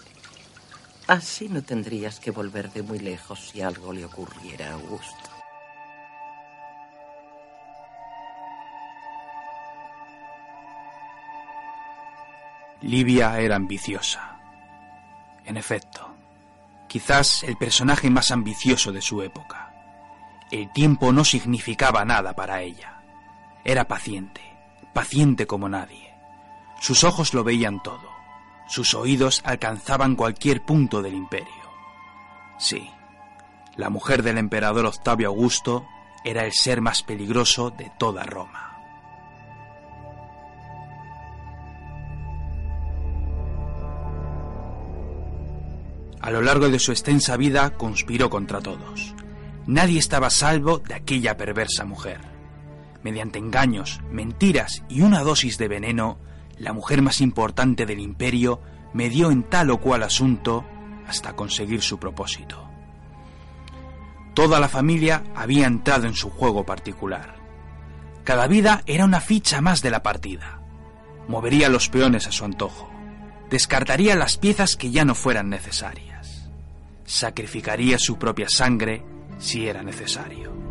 [1.08, 5.30] así no tendrías que volver de muy lejos si algo le ocurriera a Augusto.
[12.82, 14.40] Livia era ambiciosa.
[15.46, 16.16] En efecto,
[16.88, 19.74] quizás el personaje más ambicioso de su época.
[20.50, 23.04] El tiempo no significaba nada para ella.
[23.66, 24.42] Era paciente,
[24.94, 26.14] paciente como nadie.
[26.80, 28.19] Sus ojos lo veían todo.
[28.70, 31.48] Sus oídos alcanzaban cualquier punto del imperio.
[32.60, 32.88] Sí,
[33.76, 35.88] la mujer del emperador Octavio Augusto
[36.24, 38.70] era el ser más peligroso de toda Roma.
[46.22, 49.16] A lo largo de su extensa vida conspiró contra todos.
[49.66, 52.20] Nadie estaba a salvo de aquella perversa mujer.
[53.02, 56.20] Mediante engaños, mentiras y una dosis de veneno,
[56.60, 58.62] la mujer más importante del imperio
[58.94, 60.66] medió en tal o cual asunto
[61.08, 62.68] hasta conseguir su propósito.
[64.34, 67.36] Toda la familia había entrado en su juego particular.
[68.24, 70.62] Cada vida era una ficha más de la partida.
[71.28, 72.90] Movería los peones a su antojo.
[73.50, 76.50] Descartaría las piezas que ya no fueran necesarias.
[77.06, 79.04] Sacrificaría su propia sangre
[79.40, 80.69] si era necesario.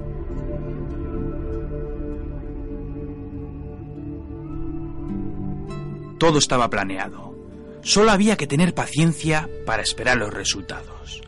[6.18, 7.34] Todo estaba planeado.
[7.82, 11.22] Solo había que tener paciencia para esperar los resultados.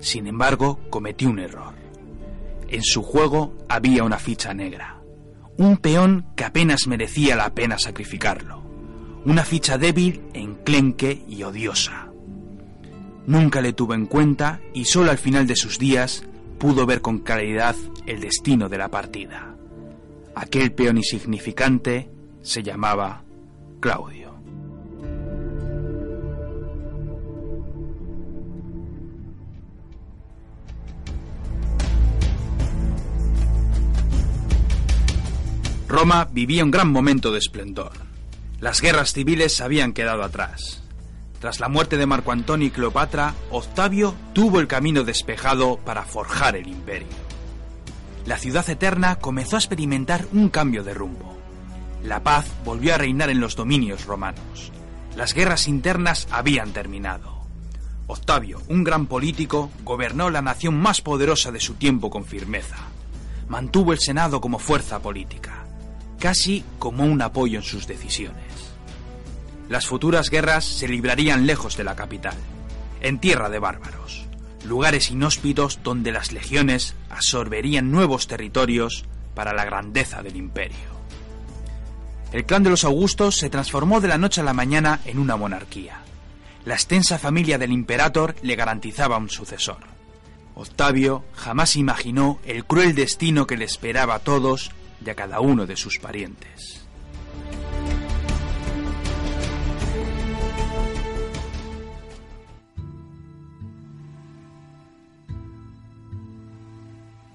[0.00, 1.74] Sin embargo, cometió un error.
[2.68, 5.00] En su juego había una ficha negra.
[5.58, 8.62] Un peón que apenas merecía la pena sacrificarlo.
[9.24, 12.08] Una ficha débil, enclenque y odiosa.
[13.26, 16.24] Nunca le tuvo en cuenta y solo al final de sus días
[16.58, 17.76] pudo ver con claridad
[18.06, 19.54] el destino de la partida.
[20.34, 22.10] Aquel peón insignificante
[22.40, 23.22] se llamaba
[23.80, 24.21] Claudio.
[35.92, 37.92] Roma vivía un gran momento de esplendor.
[38.60, 40.82] Las guerras civiles habían quedado atrás.
[41.38, 46.56] Tras la muerte de Marco Antonio y Cleopatra, Octavio tuvo el camino despejado para forjar
[46.56, 47.08] el imperio.
[48.24, 51.36] La ciudad eterna comenzó a experimentar un cambio de rumbo.
[52.02, 54.72] La paz volvió a reinar en los dominios romanos.
[55.14, 57.42] Las guerras internas habían terminado.
[58.06, 62.78] Octavio, un gran político, gobernó la nación más poderosa de su tiempo con firmeza.
[63.50, 65.61] Mantuvo el Senado como fuerza política
[66.22, 68.44] casi como un apoyo en sus decisiones.
[69.68, 72.36] Las futuras guerras se librarían lejos de la capital,
[73.00, 74.24] en tierra de bárbaros,
[74.64, 79.04] lugares inhóspitos donde las legiones absorberían nuevos territorios
[79.34, 80.92] para la grandeza del imperio.
[82.30, 85.34] El clan de los Augustos se transformó de la noche a la mañana en una
[85.34, 86.02] monarquía.
[86.64, 89.80] La extensa familia del imperator le garantizaba un sucesor.
[90.54, 94.70] Octavio jamás imaginó el cruel destino que le esperaba a todos
[95.04, 96.82] y a cada uno de sus parientes.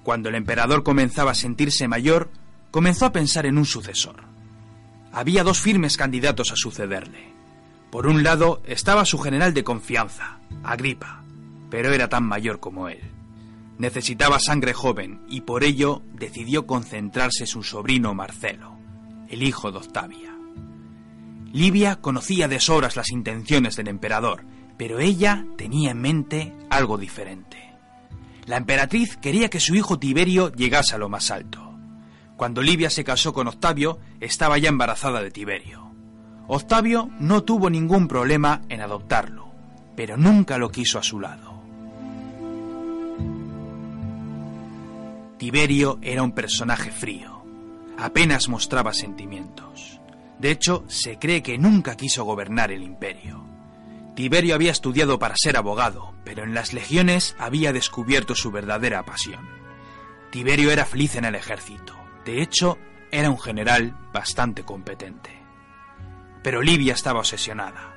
[0.03, 2.29] Cuando el emperador comenzaba a sentirse mayor,
[2.71, 4.23] comenzó a pensar en un sucesor.
[5.11, 7.33] Había dos firmes candidatos a sucederle.
[7.91, 11.23] Por un lado estaba su general de confianza, Agripa,
[11.69, 13.16] pero era tan mayor como él.
[13.77, 18.77] Necesitaba sangre joven y por ello decidió concentrarse su sobrino Marcelo,
[19.29, 20.35] el hijo de Octavia.
[21.53, 24.45] Livia conocía de sobras las intenciones del emperador,
[24.77, 27.57] pero ella tenía en mente algo diferente.
[28.45, 31.75] La emperatriz quería que su hijo Tiberio llegase a lo más alto.
[32.35, 35.91] Cuando Livia se casó con Octavio, estaba ya embarazada de Tiberio.
[36.47, 39.51] Octavio no tuvo ningún problema en adoptarlo,
[39.95, 41.46] pero nunca lo quiso a su lado.
[45.37, 47.43] Tiberio era un personaje frío.
[47.97, 49.99] Apenas mostraba sentimientos.
[50.39, 53.45] De hecho, se cree que nunca quiso gobernar el imperio.
[54.15, 59.47] Tiberio había estudiado para ser abogado, pero en las legiones había descubierto su verdadera pasión.
[60.31, 61.95] Tiberio era feliz en el ejército.
[62.25, 62.79] De hecho,
[63.11, 65.29] era un general bastante competente.
[66.41, 67.95] Pero Livia estaba obsesionada.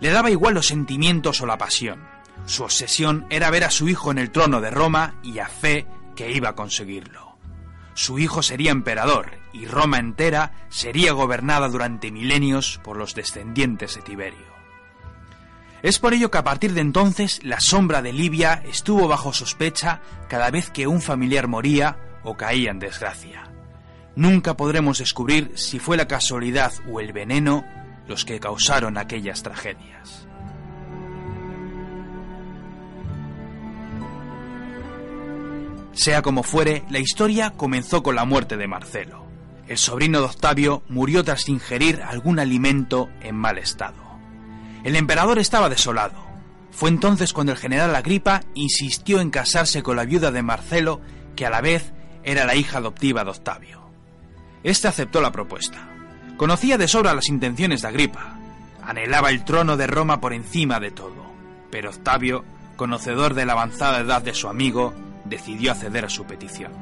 [0.00, 2.06] Le daba igual los sentimientos o la pasión.
[2.44, 5.86] Su obsesión era ver a su hijo en el trono de Roma y a fe
[6.18, 7.38] que iba a conseguirlo.
[7.94, 14.02] Su hijo sería emperador y Roma entera sería gobernada durante milenios por los descendientes de
[14.02, 14.48] Tiberio.
[15.80, 20.00] Es por ello que a partir de entonces la sombra de Libia estuvo bajo sospecha
[20.28, 23.44] cada vez que un familiar moría o caía en desgracia.
[24.16, 27.64] Nunca podremos descubrir si fue la casualidad o el veneno
[28.08, 30.27] los que causaron aquellas tragedias.
[35.98, 39.26] Sea como fuere, la historia comenzó con la muerte de Marcelo.
[39.66, 43.96] El sobrino de Octavio murió tras ingerir algún alimento en mal estado.
[44.84, 46.14] El emperador estaba desolado.
[46.70, 51.00] Fue entonces cuando el general Agripa insistió en casarse con la viuda de Marcelo,
[51.34, 51.92] que a la vez
[52.22, 53.90] era la hija adoptiva de Octavio.
[54.62, 55.88] Este aceptó la propuesta.
[56.36, 58.38] Conocía de sobra las intenciones de Agripa.
[58.84, 61.26] Anhelaba el trono de Roma por encima de todo.
[61.72, 62.44] Pero Octavio,
[62.76, 64.94] conocedor de la avanzada edad de su amigo,
[65.28, 66.72] decidió acceder a su petición.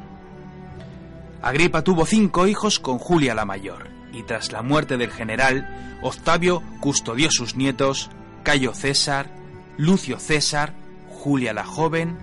[1.43, 6.63] Agripa tuvo cinco hijos con Julia la mayor, y tras la muerte del general, Octavio
[6.81, 8.11] custodió sus nietos
[8.43, 9.31] Cayo César,
[9.77, 10.75] Lucio César,
[11.09, 12.19] Julia la joven,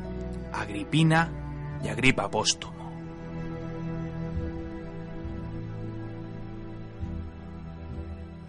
[0.54, 1.30] Agripina
[1.84, 2.74] y Agripa póstumo.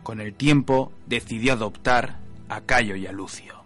[0.03, 2.19] Con el tiempo decidió adoptar
[2.49, 3.64] a Cayo y a Lucio.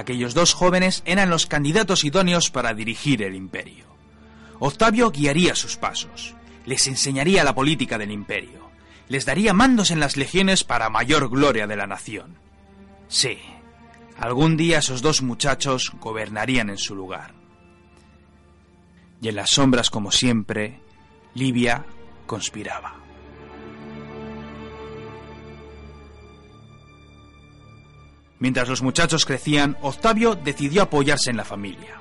[0.00, 3.84] Aquellos dos jóvenes eran los candidatos idóneos para dirigir el imperio.
[4.58, 6.34] Octavio guiaría sus pasos,
[6.64, 8.70] les enseñaría la política del imperio,
[9.08, 12.38] les daría mandos en las legiones para mayor gloria de la nación.
[13.08, 13.40] Sí,
[14.18, 17.34] algún día esos dos muchachos gobernarían en su lugar.
[19.20, 20.80] Y en las sombras, como siempre,
[21.34, 21.84] Livia
[22.26, 22.99] conspiraba.
[28.40, 32.00] Mientras los muchachos crecían, Octavio decidió apoyarse en la familia.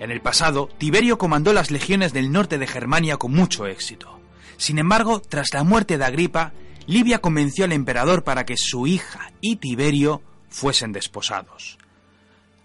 [0.00, 4.18] En el pasado, Tiberio comandó las legiones del norte de Germania con mucho éxito.
[4.56, 6.52] Sin embargo, tras la muerte de Agripa,
[6.86, 11.78] Livia convenció al emperador para que su hija y Tiberio fuesen desposados.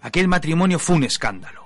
[0.00, 1.64] Aquel matrimonio fue un escándalo.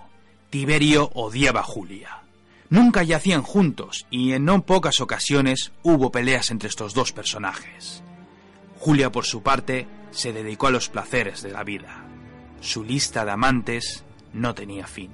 [0.50, 2.22] Tiberio odiaba a Julia.
[2.68, 8.02] Nunca yacían juntos y en no pocas ocasiones hubo peleas entre estos dos personajes.
[8.80, 12.04] Julia, por su parte, se dedicó a los placeres de la vida.
[12.60, 15.10] Su lista de amantes no tenía fin.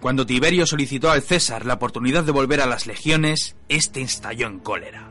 [0.00, 4.60] Cuando Tiberio solicitó al César la oportunidad de volver a las legiones, éste estalló en
[4.60, 5.08] cólera.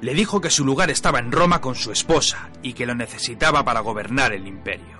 [0.00, 3.64] Le dijo que su lugar estaba en Roma con su esposa y que lo necesitaba
[3.64, 4.98] para gobernar el imperio.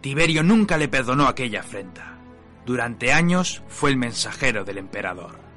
[0.00, 2.18] Tiberio nunca le perdonó aquella afrenta.
[2.64, 5.49] Durante años fue el mensajero del emperador.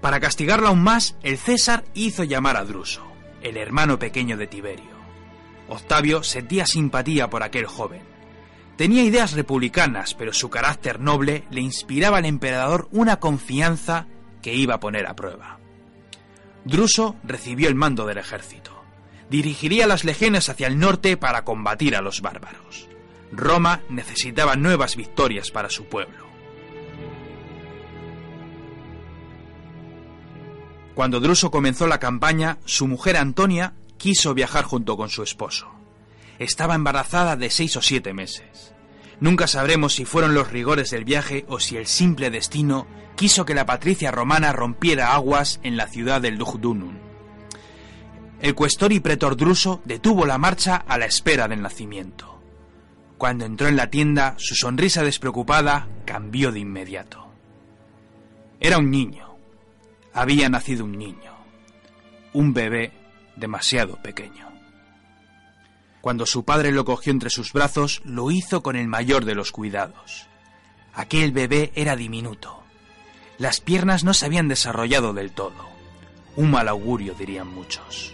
[0.00, 3.02] Para castigarlo aún más, el César hizo llamar a Druso,
[3.42, 5.00] el hermano pequeño de Tiberio.
[5.68, 8.02] Octavio sentía simpatía por aquel joven.
[8.76, 14.06] Tenía ideas republicanas, pero su carácter noble le inspiraba al emperador una confianza
[14.40, 15.58] que iba a poner a prueba.
[16.64, 18.82] Druso recibió el mando del ejército.
[19.28, 22.88] Dirigiría las legiones hacia el norte para combatir a los bárbaros.
[23.32, 26.29] Roma necesitaba nuevas victorias para su pueblo.
[31.00, 35.66] Cuando Druso comenzó la campaña, su mujer Antonia quiso viajar junto con su esposo.
[36.38, 38.74] Estaba embarazada de seis o siete meses.
[39.18, 42.86] Nunca sabremos si fueron los rigores del viaje o si el simple destino
[43.16, 46.98] quiso que la patricia romana rompiera aguas en la ciudad del Lugdunum.
[48.42, 52.42] El cuestor y pretor Druso detuvo la marcha a la espera del nacimiento.
[53.16, 57.26] Cuando entró en la tienda, su sonrisa despreocupada cambió de inmediato.
[58.60, 59.29] Era un niño.
[60.12, 61.32] Había nacido un niño.
[62.32, 62.92] Un bebé
[63.36, 64.48] demasiado pequeño.
[66.00, 69.52] Cuando su padre lo cogió entre sus brazos, lo hizo con el mayor de los
[69.52, 70.26] cuidados.
[70.94, 72.62] Aquel bebé era diminuto.
[73.38, 75.68] Las piernas no se habían desarrollado del todo.
[76.36, 78.12] Un mal augurio, dirían muchos.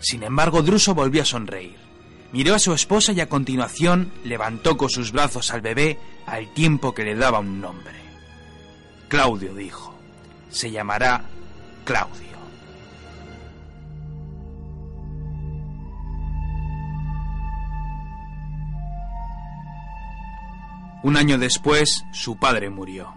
[0.00, 1.76] Sin embargo, Druso volvió a sonreír.
[2.32, 6.94] Miró a su esposa y a continuación levantó con sus brazos al bebé al tiempo
[6.94, 7.94] que le daba un nombre.
[9.08, 9.97] Claudio dijo.
[10.50, 11.24] Se llamará
[11.84, 12.28] Claudio.
[21.02, 23.14] Un año después, su padre murió.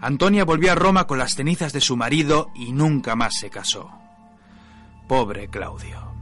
[0.00, 3.90] Antonia volvió a Roma con las cenizas de su marido y nunca más se casó.
[5.06, 6.12] Pobre Claudio.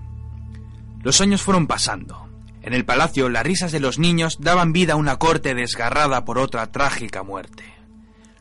[1.02, 2.28] Los años fueron pasando.
[2.62, 6.38] En el palacio las risas de los niños daban vida a una corte desgarrada por
[6.38, 7.64] otra trágica muerte.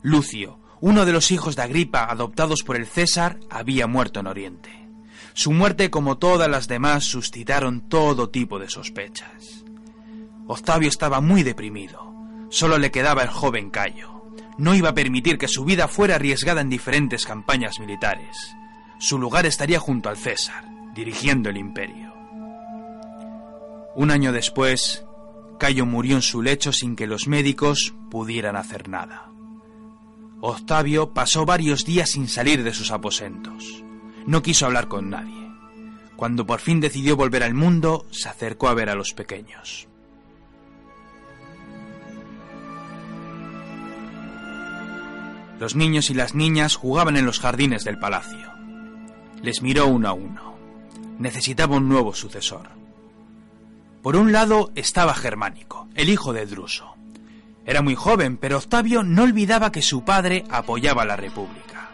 [0.02, 4.70] Lucio, uno de los hijos de Agripa adoptados por el César, había muerto en Oriente.
[5.32, 9.64] Su muerte, como todas las demás, suscitaron todo tipo de sospechas.
[10.46, 12.14] Octavio estaba muy deprimido.
[12.50, 14.26] Solo le quedaba el joven Cayo.
[14.58, 18.36] No iba a permitir que su vida fuera arriesgada en diferentes campañas militares.
[19.00, 22.14] Su lugar estaría junto al César, dirigiendo el imperio.
[23.96, 25.06] Un año después,
[25.60, 29.33] Cayo murió en su lecho sin que los médicos pudieran hacer nada.
[30.46, 33.82] Octavio pasó varios días sin salir de sus aposentos.
[34.28, 35.50] No quiso hablar con nadie.
[36.18, 39.88] Cuando por fin decidió volver al mundo, se acercó a ver a los pequeños.
[45.62, 48.52] Los niños y las niñas jugaban en los jardines del palacio.
[49.42, 50.58] Les miró uno a uno.
[51.20, 52.68] Necesitaba un nuevo sucesor.
[54.02, 56.93] Por un lado estaba Germánico, el hijo de Druso.
[57.66, 61.90] Era muy joven, pero Octavio no olvidaba que su padre apoyaba la República.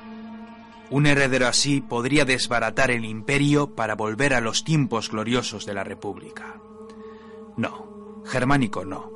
[0.90, 5.84] Un heredero así podría desbaratar el imperio para volver a los tiempos gloriosos de la
[5.84, 6.56] República.
[7.58, 9.12] No, Germánico no.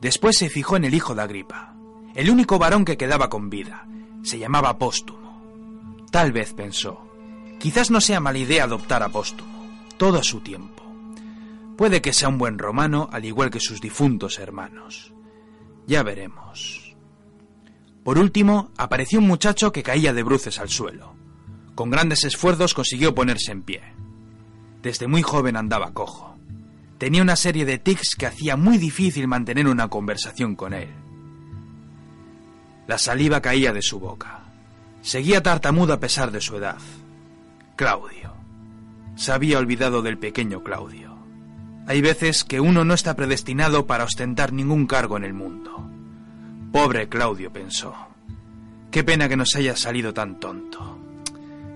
[0.00, 1.74] Después se fijó en el hijo de Agripa,
[2.14, 3.88] el único varón que quedaba con vida.
[4.22, 6.06] Se llamaba Póstumo.
[6.12, 7.04] Tal vez pensó,
[7.58, 10.84] quizás no sea mala idea adoptar a Póstumo, todo a su tiempo.
[11.76, 15.12] Puede que sea un buen romano al igual que sus difuntos hermanos.
[15.86, 16.94] Ya veremos.
[18.02, 21.14] Por último, apareció un muchacho que caía de bruces al suelo.
[21.74, 23.82] Con grandes esfuerzos consiguió ponerse en pie.
[24.82, 26.36] Desde muy joven andaba cojo.
[26.98, 30.88] Tenía una serie de tics que hacía muy difícil mantener una conversación con él.
[32.86, 34.44] La saliva caía de su boca.
[35.02, 36.78] Seguía tartamudo a pesar de su edad.
[37.76, 38.34] Claudio.
[39.16, 41.05] Se había olvidado del pequeño Claudio.
[41.86, 45.88] Hay veces que uno no está predestinado para ostentar ningún cargo en el mundo.
[46.72, 47.94] Pobre Claudio pensó.
[48.90, 50.98] Qué pena que nos haya salido tan tonto.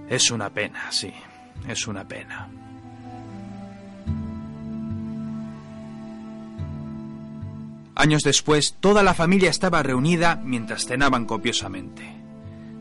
[0.08, 1.12] Es una pena, sí,
[1.68, 2.48] es una pena.
[7.94, 12.02] Años después, toda la familia estaba reunida mientras cenaban copiosamente.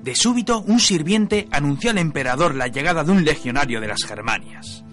[0.01, 4.83] De súbito, un sirviente anunció al emperador la llegada de un legionario de las Germanias.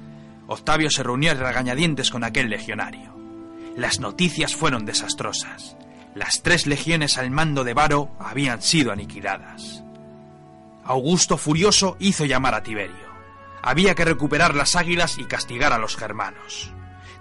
[0.48, 3.14] Octavio se reunió regañadientes con aquel legionario.
[3.76, 5.76] Las noticias fueron desastrosas.
[6.14, 9.82] Las tres legiones al mando de Varo habían sido aniquiladas.
[10.84, 13.06] Augusto, furioso, hizo llamar a Tiberio.
[13.60, 16.72] Había que recuperar las águilas y castigar a los germanos.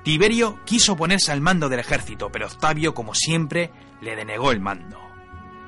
[0.03, 3.71] Tiberio quiso ponerse al mando del ejército, pero Octavio, como siempre,
[4.01, 4.99] le denegó el mando.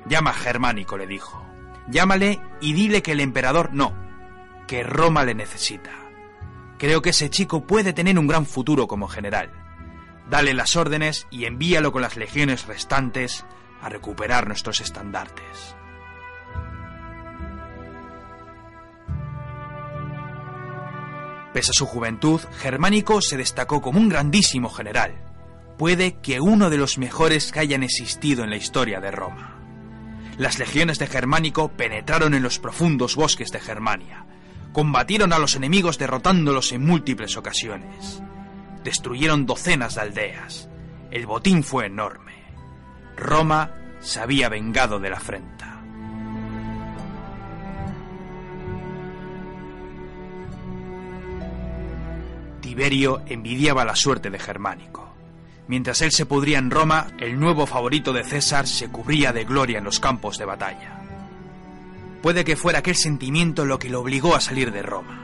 [0.08, 1.43] Llama a Germánico, le dijo.
[1.89, 3.93] Llámale y dile que el emperador no,
[4.68, 6.07] que Roma le necesita.
[6.78, 9.51] Creo que ese chico puede tener un gran futuro como general.
[10.30, 13.45] Dale las órdenes y envíalo con las legiones restantes
[13.82, 15.75] a recuperar nuestros estandartes.
[21.53, 25.15] Pese a su juventud, Germánico se destacó como un grandísimo general.
[25.78, 29.55] Puede que uno de los mejores que hayan existido en la historia de Roma.
[30.38, 34.28] Las legiones de Germánico penetraron en los profundos bosques de Germania,
[34.78, 38.21] combatieron a los enemigos derrotándolos en múltiples ocasiones.
[38.84, 40.69] Destruyeron docenas de aldeas.
[41.09, 42.34] El botín fue enorme.
[43.15, 43.71] Roma
[44.01, 45.82] se había vengado de la afrenta.
[52.61, 55.11] Tiberio envidiaba la suerte de Germánico.
[55.67, 59.80] Mientras él se pudría en Roma, el nuevo favorito de César se cubría de gloria
[59.80, 60.96] en los campos de batalla.
[62.28, 65.23] Puede que fuera aquel sentimiento lo que lo obligó a salir de Roma.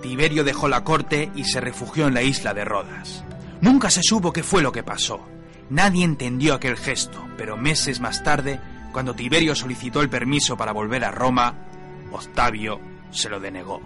[0.00, 3.24] Tiberio dejó la corte y se refugió en la isla de Rodas.
[3.60, 5.26] Nunca se supo qué fue lo que pasó.
[5.70, 8.60] Nadie entendió aquel gesto, pero meses más tarde,
[8.92, 11.66] cuando Tiberio solicitó el permiso para volver a Roma,
[12.12, 12.80] Octavio
[13.10, 13.82] se lo denegó.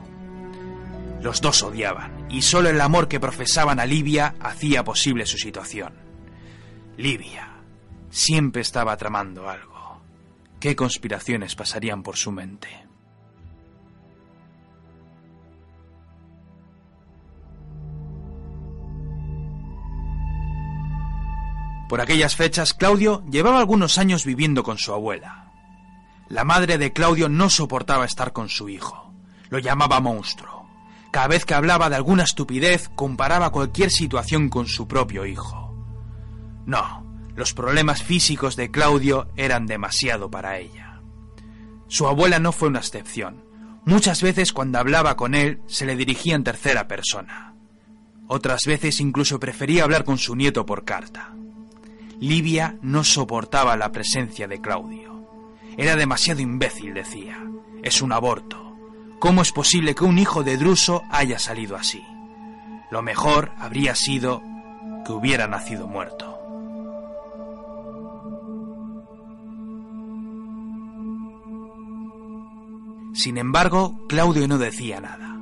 [1.22, 5.94] Los dos odiaban, y solo el amor que profesaban a Livia hacía posible su situación.
[6.98, 7.54] Livia
[8.10, 9.69] siempre estaba tramando algo.
[10.60, 12.68] ¿Qué conspiraciones pasarían por su mente?
[21.88, 25.50] Por aquellas fechas, Claudio llevaba algunos años viviendo con su abuela.
[26.28, 29.12] La madre de Claudio no soportaba estar con su hijo.
[29.48, 30.68] Lo llamaba monstruo.
[31.10, 35.74] Cada vez que hablaba de alguna estupidez, comparaba cualquier situación con su propio hijo.
[36.66, 41.00] No, los problemas físicos de Claudio eran demasiado para ella.
[41.88, 43.44] Su abuela no fue una excepción.
[43.84, 47.54] Muchas veces cuando hablaba con él se le dirigía en tercera persona.
[48.28, 51.34] Otras veces incluso prefería hablar con su nieto por carta.
[52.20, 55.26] Livia no soportaba la presencia de Claudio.
[55.76, 57.38] Era demasiado imbécil, decía.
[57.82, 58.76] Es un aborto.
[59.18, 62.04] ¿Cómo es posible que un hijo de Druso haya salido así?
[62.90, 64.42] Lo mejor habría sido
[65.04, 66.39] que hubiera nacido muerto.
[73.12, 75.36] Sin embargo, Claudio no decía nada.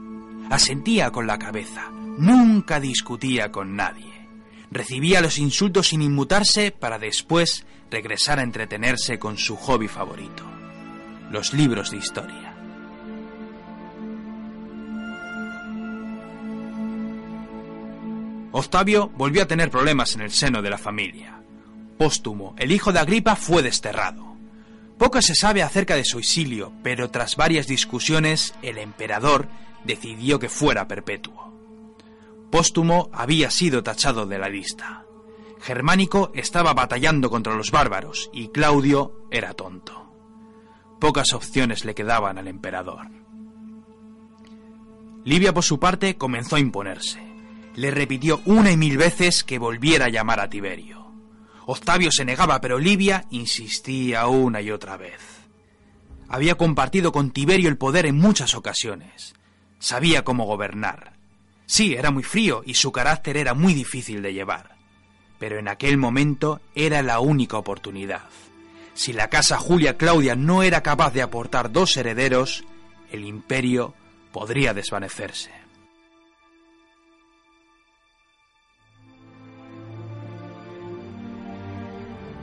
[0.51, 1.91] Asentía con la cabeza.
[1.91, 4.29] Nunca discutía con nadie.
[4.71, 10.45] Recibía los insultos sin inmutarse para después regresar a entretenerse con su hobby favorito,
[11.31, 12.55] los libros de historia.
[18.51, 21.41] Octavio volvió a tener problemas en el seno de la familia.
[21.97, 24.28] Póstumo, el hijo de Agripa, fue desterrado.
[24.99, 29.49] Poco se sabe acerca de su exilio, pero tras varias discusiones el emperador
[29.85, 31.53] decidió que fuera perpetuo.
[32.51, 35.05] Póstumo había sido tachado de la lista.
[35.61, 40.13] Germánico estaba batallando contra los bárbaros y Claudio era tonto.
[40.99, 43.07] Pocas opciones le quedaban al emperador.
[45.25, 47.21] Livia, por su parte, comenzó a imponerse.
[47.75, 51.08] Le repitió una y mil veces que volviera a llamar a Tiberio.
[51.71, 55.21] Octavio se negaba, pero Livia insistía una y otra vez.
[56.27, 59.35] Había compartido con Tiberio el poder en muchas ocasiones.
[59.79, 61.12] Sabía cómo gobernar.
[61.66, 64.77] Sí, era muy frío y su carácter era muy difícil de llevar.
[65.39, 68.23] Pero en aquel momento era la única oportunidad.
[68.95, 72.64] Si la casa Julia Claudia no era capaz de aportar dos herederos,
[73.12, 73.95] el imperio
[74.33, 75.51] podría desvanecerse.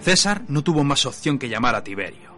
[0.06, 2.30] César no tuvo más opción que llamar a Tiberio.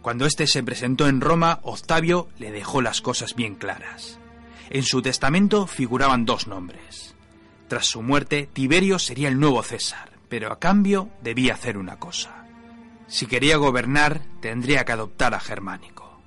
[0.00, 4.18] Cuando éste se presentó en Roma, Octavio le dejó las cosas bien claras.
[4.70, 7.14] En su testamento figuraban dos nombres.
[7.68, 12.46] Tras su muerte, Tiberio sería el nuevo César, pero a cambio debía hacer una cosa.
[13.08, 16.18] Si quería gobernar, tendría que adoptar a Germánico.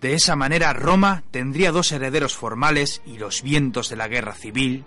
[0.00, 4.84] De esa manera, Roma tendría dos herederos formales y los vientos de la guerra civil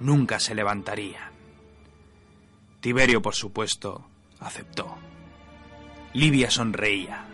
[0.00, 1.32] nunca se levantarían.
[2.82, 4.11] Tiberio, por supuesto,
[4.42, 4.96] aceptó.
[6.12, 7.24] Livia sonreía.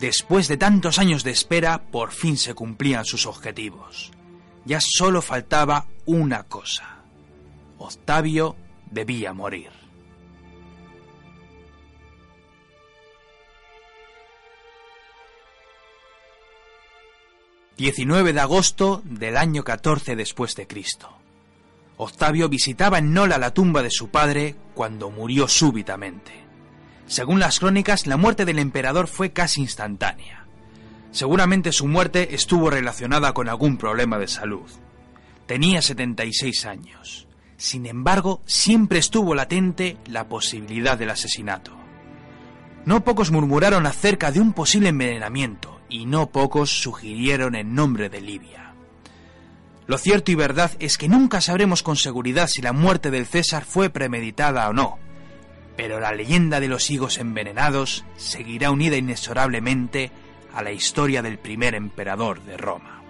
[0.00, 4.10] Después de tantos años de espera, por fin se cumplían sus objetivos.
[4.64, 6.98] Ya solo faltaba una cosa.
[7.78, 8.56] Octavio
[8.90, 9.70] debía morir.
[17.76, 21.08] ...19 de agosto del año 14 después de Cristo.
[21.96, 26.43] Octavio visitaba en Nola la tumba de su padre cuando murió súbitamente.
[27.06, 30.46] Según las crónicas, la muerte del emperador fue casi instantánea.
[31.10, 34.68] Seguramente su muerte estuvo relacionada con algún problema de salud.
[35.46, 37.28] Tenía 76 años.
[37.56, 41.72] Sin embargo, siempre estuvo latente la posibilidad del asesinato.
[42.84, 48.20] No pocos murmuraron acerca de un posible envenenamiento y no pocos sugirieron el nombre de
[48.20, 48.74] Libia.
[49.86, 53.64] Lo cierto y verdad es que nunca sabremos con seguridad si la muerte del César
[53.64, 54.98] fue premeditada o no,
[55.76, 60.10] pero la leyenda de los higos envenenados seguirá unida inexorablemente
[60.52, 63.02] a la historia del primer emperador de Roma.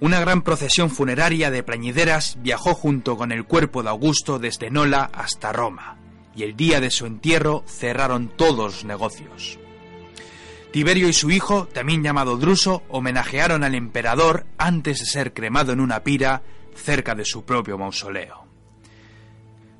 [0.00, 5.10] Una gran procesión funeraria de plañideras viajó junto con el cuerpo de Augusto desde Nola
[5.12, 5.96] hasta Roma,
[6.36, 9.58] y el día de su entierro cerraron todos los negocios.
[10.70, 15.80] Tiberio y su hijo, también llamado Druso, homenajearon al emperador antes de ser cremado en
[15.80, 16.42] una pira
[16.78, 18.46] cerca de su propio mausoleo.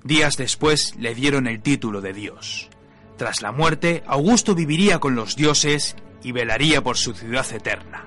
[0.05, 2.69] Días después le dieron el título de dios.
[3.17, 8.05] Tras la muerte, Augusto viviría con los dioses y velaría por su ciudad eterna,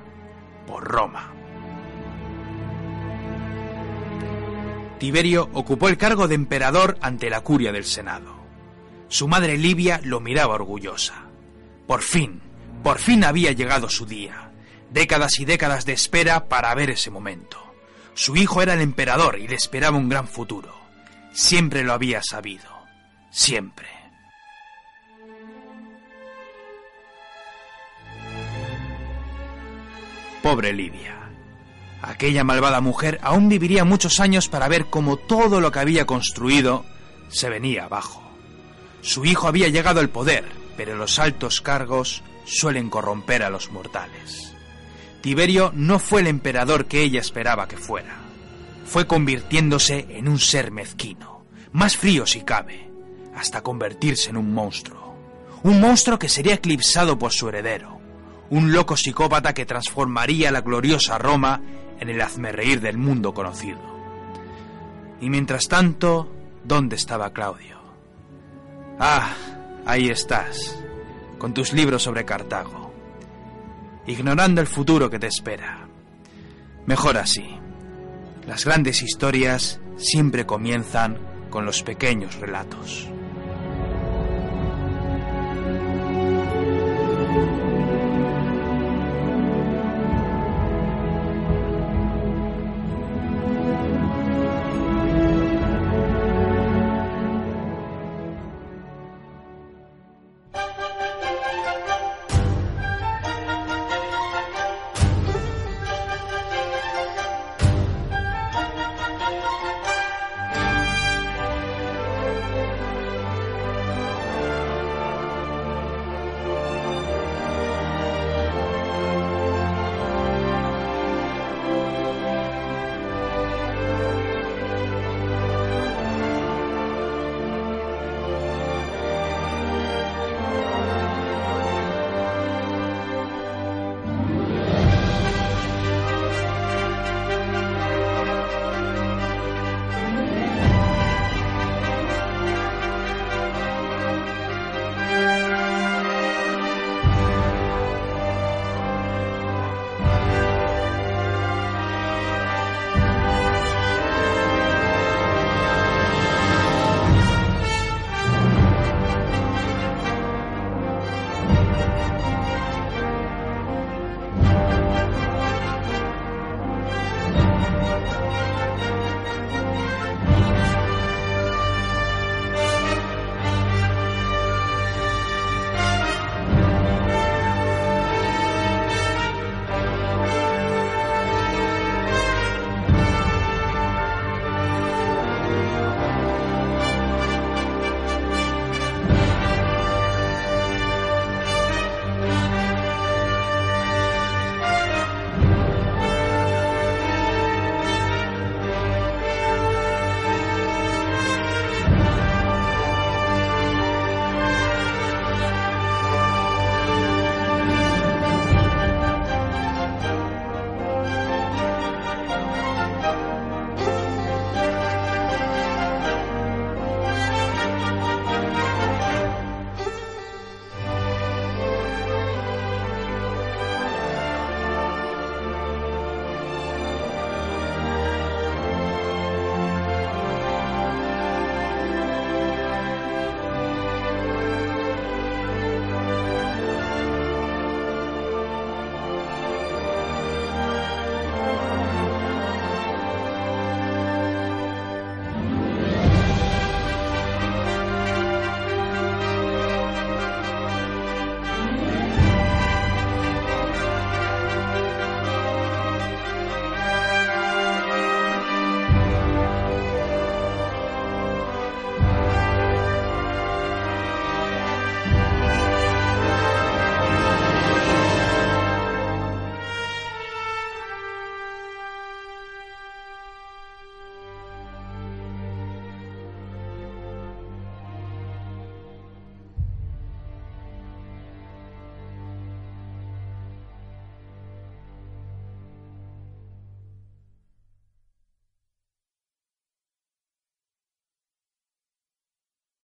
[0.65, 1.33] por Roma.
[4.99, 8.35] Tiberio ocupó el cargo de emperador ante la curia del Senado.
[9.07, 11.25] Su madre Livia lo miraba orgullosa.
[11.87, 12.39] Por fin,
[12.83, 14.51] por fin había llegado su día.
[14.91, 17.70] Décadas y décadas de espera para ver ese momento.
[18.13, 20.75] Su hijo era el emperador y le esperaba un gran futuro.
[21.33, 22.69] Siempre lo había sabido.
[23.29, 23.87] Siempre.
[30.43, 31.17] Pobre Livia.
[32.01, 36.83] Aquella malvada mujer aún viviría muchos años para ver cómo todo lo que había construido
[37.29, 38.21] se venía abajo.
[39.01, 40.45] Su hijo había llegado al poder,
[40.75, 44.50] pero los altos cargos suelen corromper a los mortales.
[45.21, 48.17] Tiberio no fue el emperador que ella esperaba que fuera.
[48.85, 52.89] Fue convirtiéndose en un ser mezquino, más frío si cabe,
[53.35, 55.15] hasta convertirse en un monstruo.
[55.63, 57.99] Un monstruo que sería eclipsado por su heredero,
[58.49, 61.61] un loco psicópata que transformaría la gloriosa Roma
[61.99, 63.79] en el hazmerreír del mundo conocido.
[65.21, 66.29] Y mientras tanto,
[66.63, 67.79] ¿dónde estaba Claudio?
[68.99, 69.35] Ah,
[69.85, 70.75] ahí estás,
[71.37, 72.80] con tus libros sobre Cartago,
[74.07, 75.87] ignorando el futuro que te espera.
[76.85, 77.57] Mejor así.
[78.47, 81.17] Las grandes historias siempre comienzan
[81.49, 83.07] con los pequeños relatos.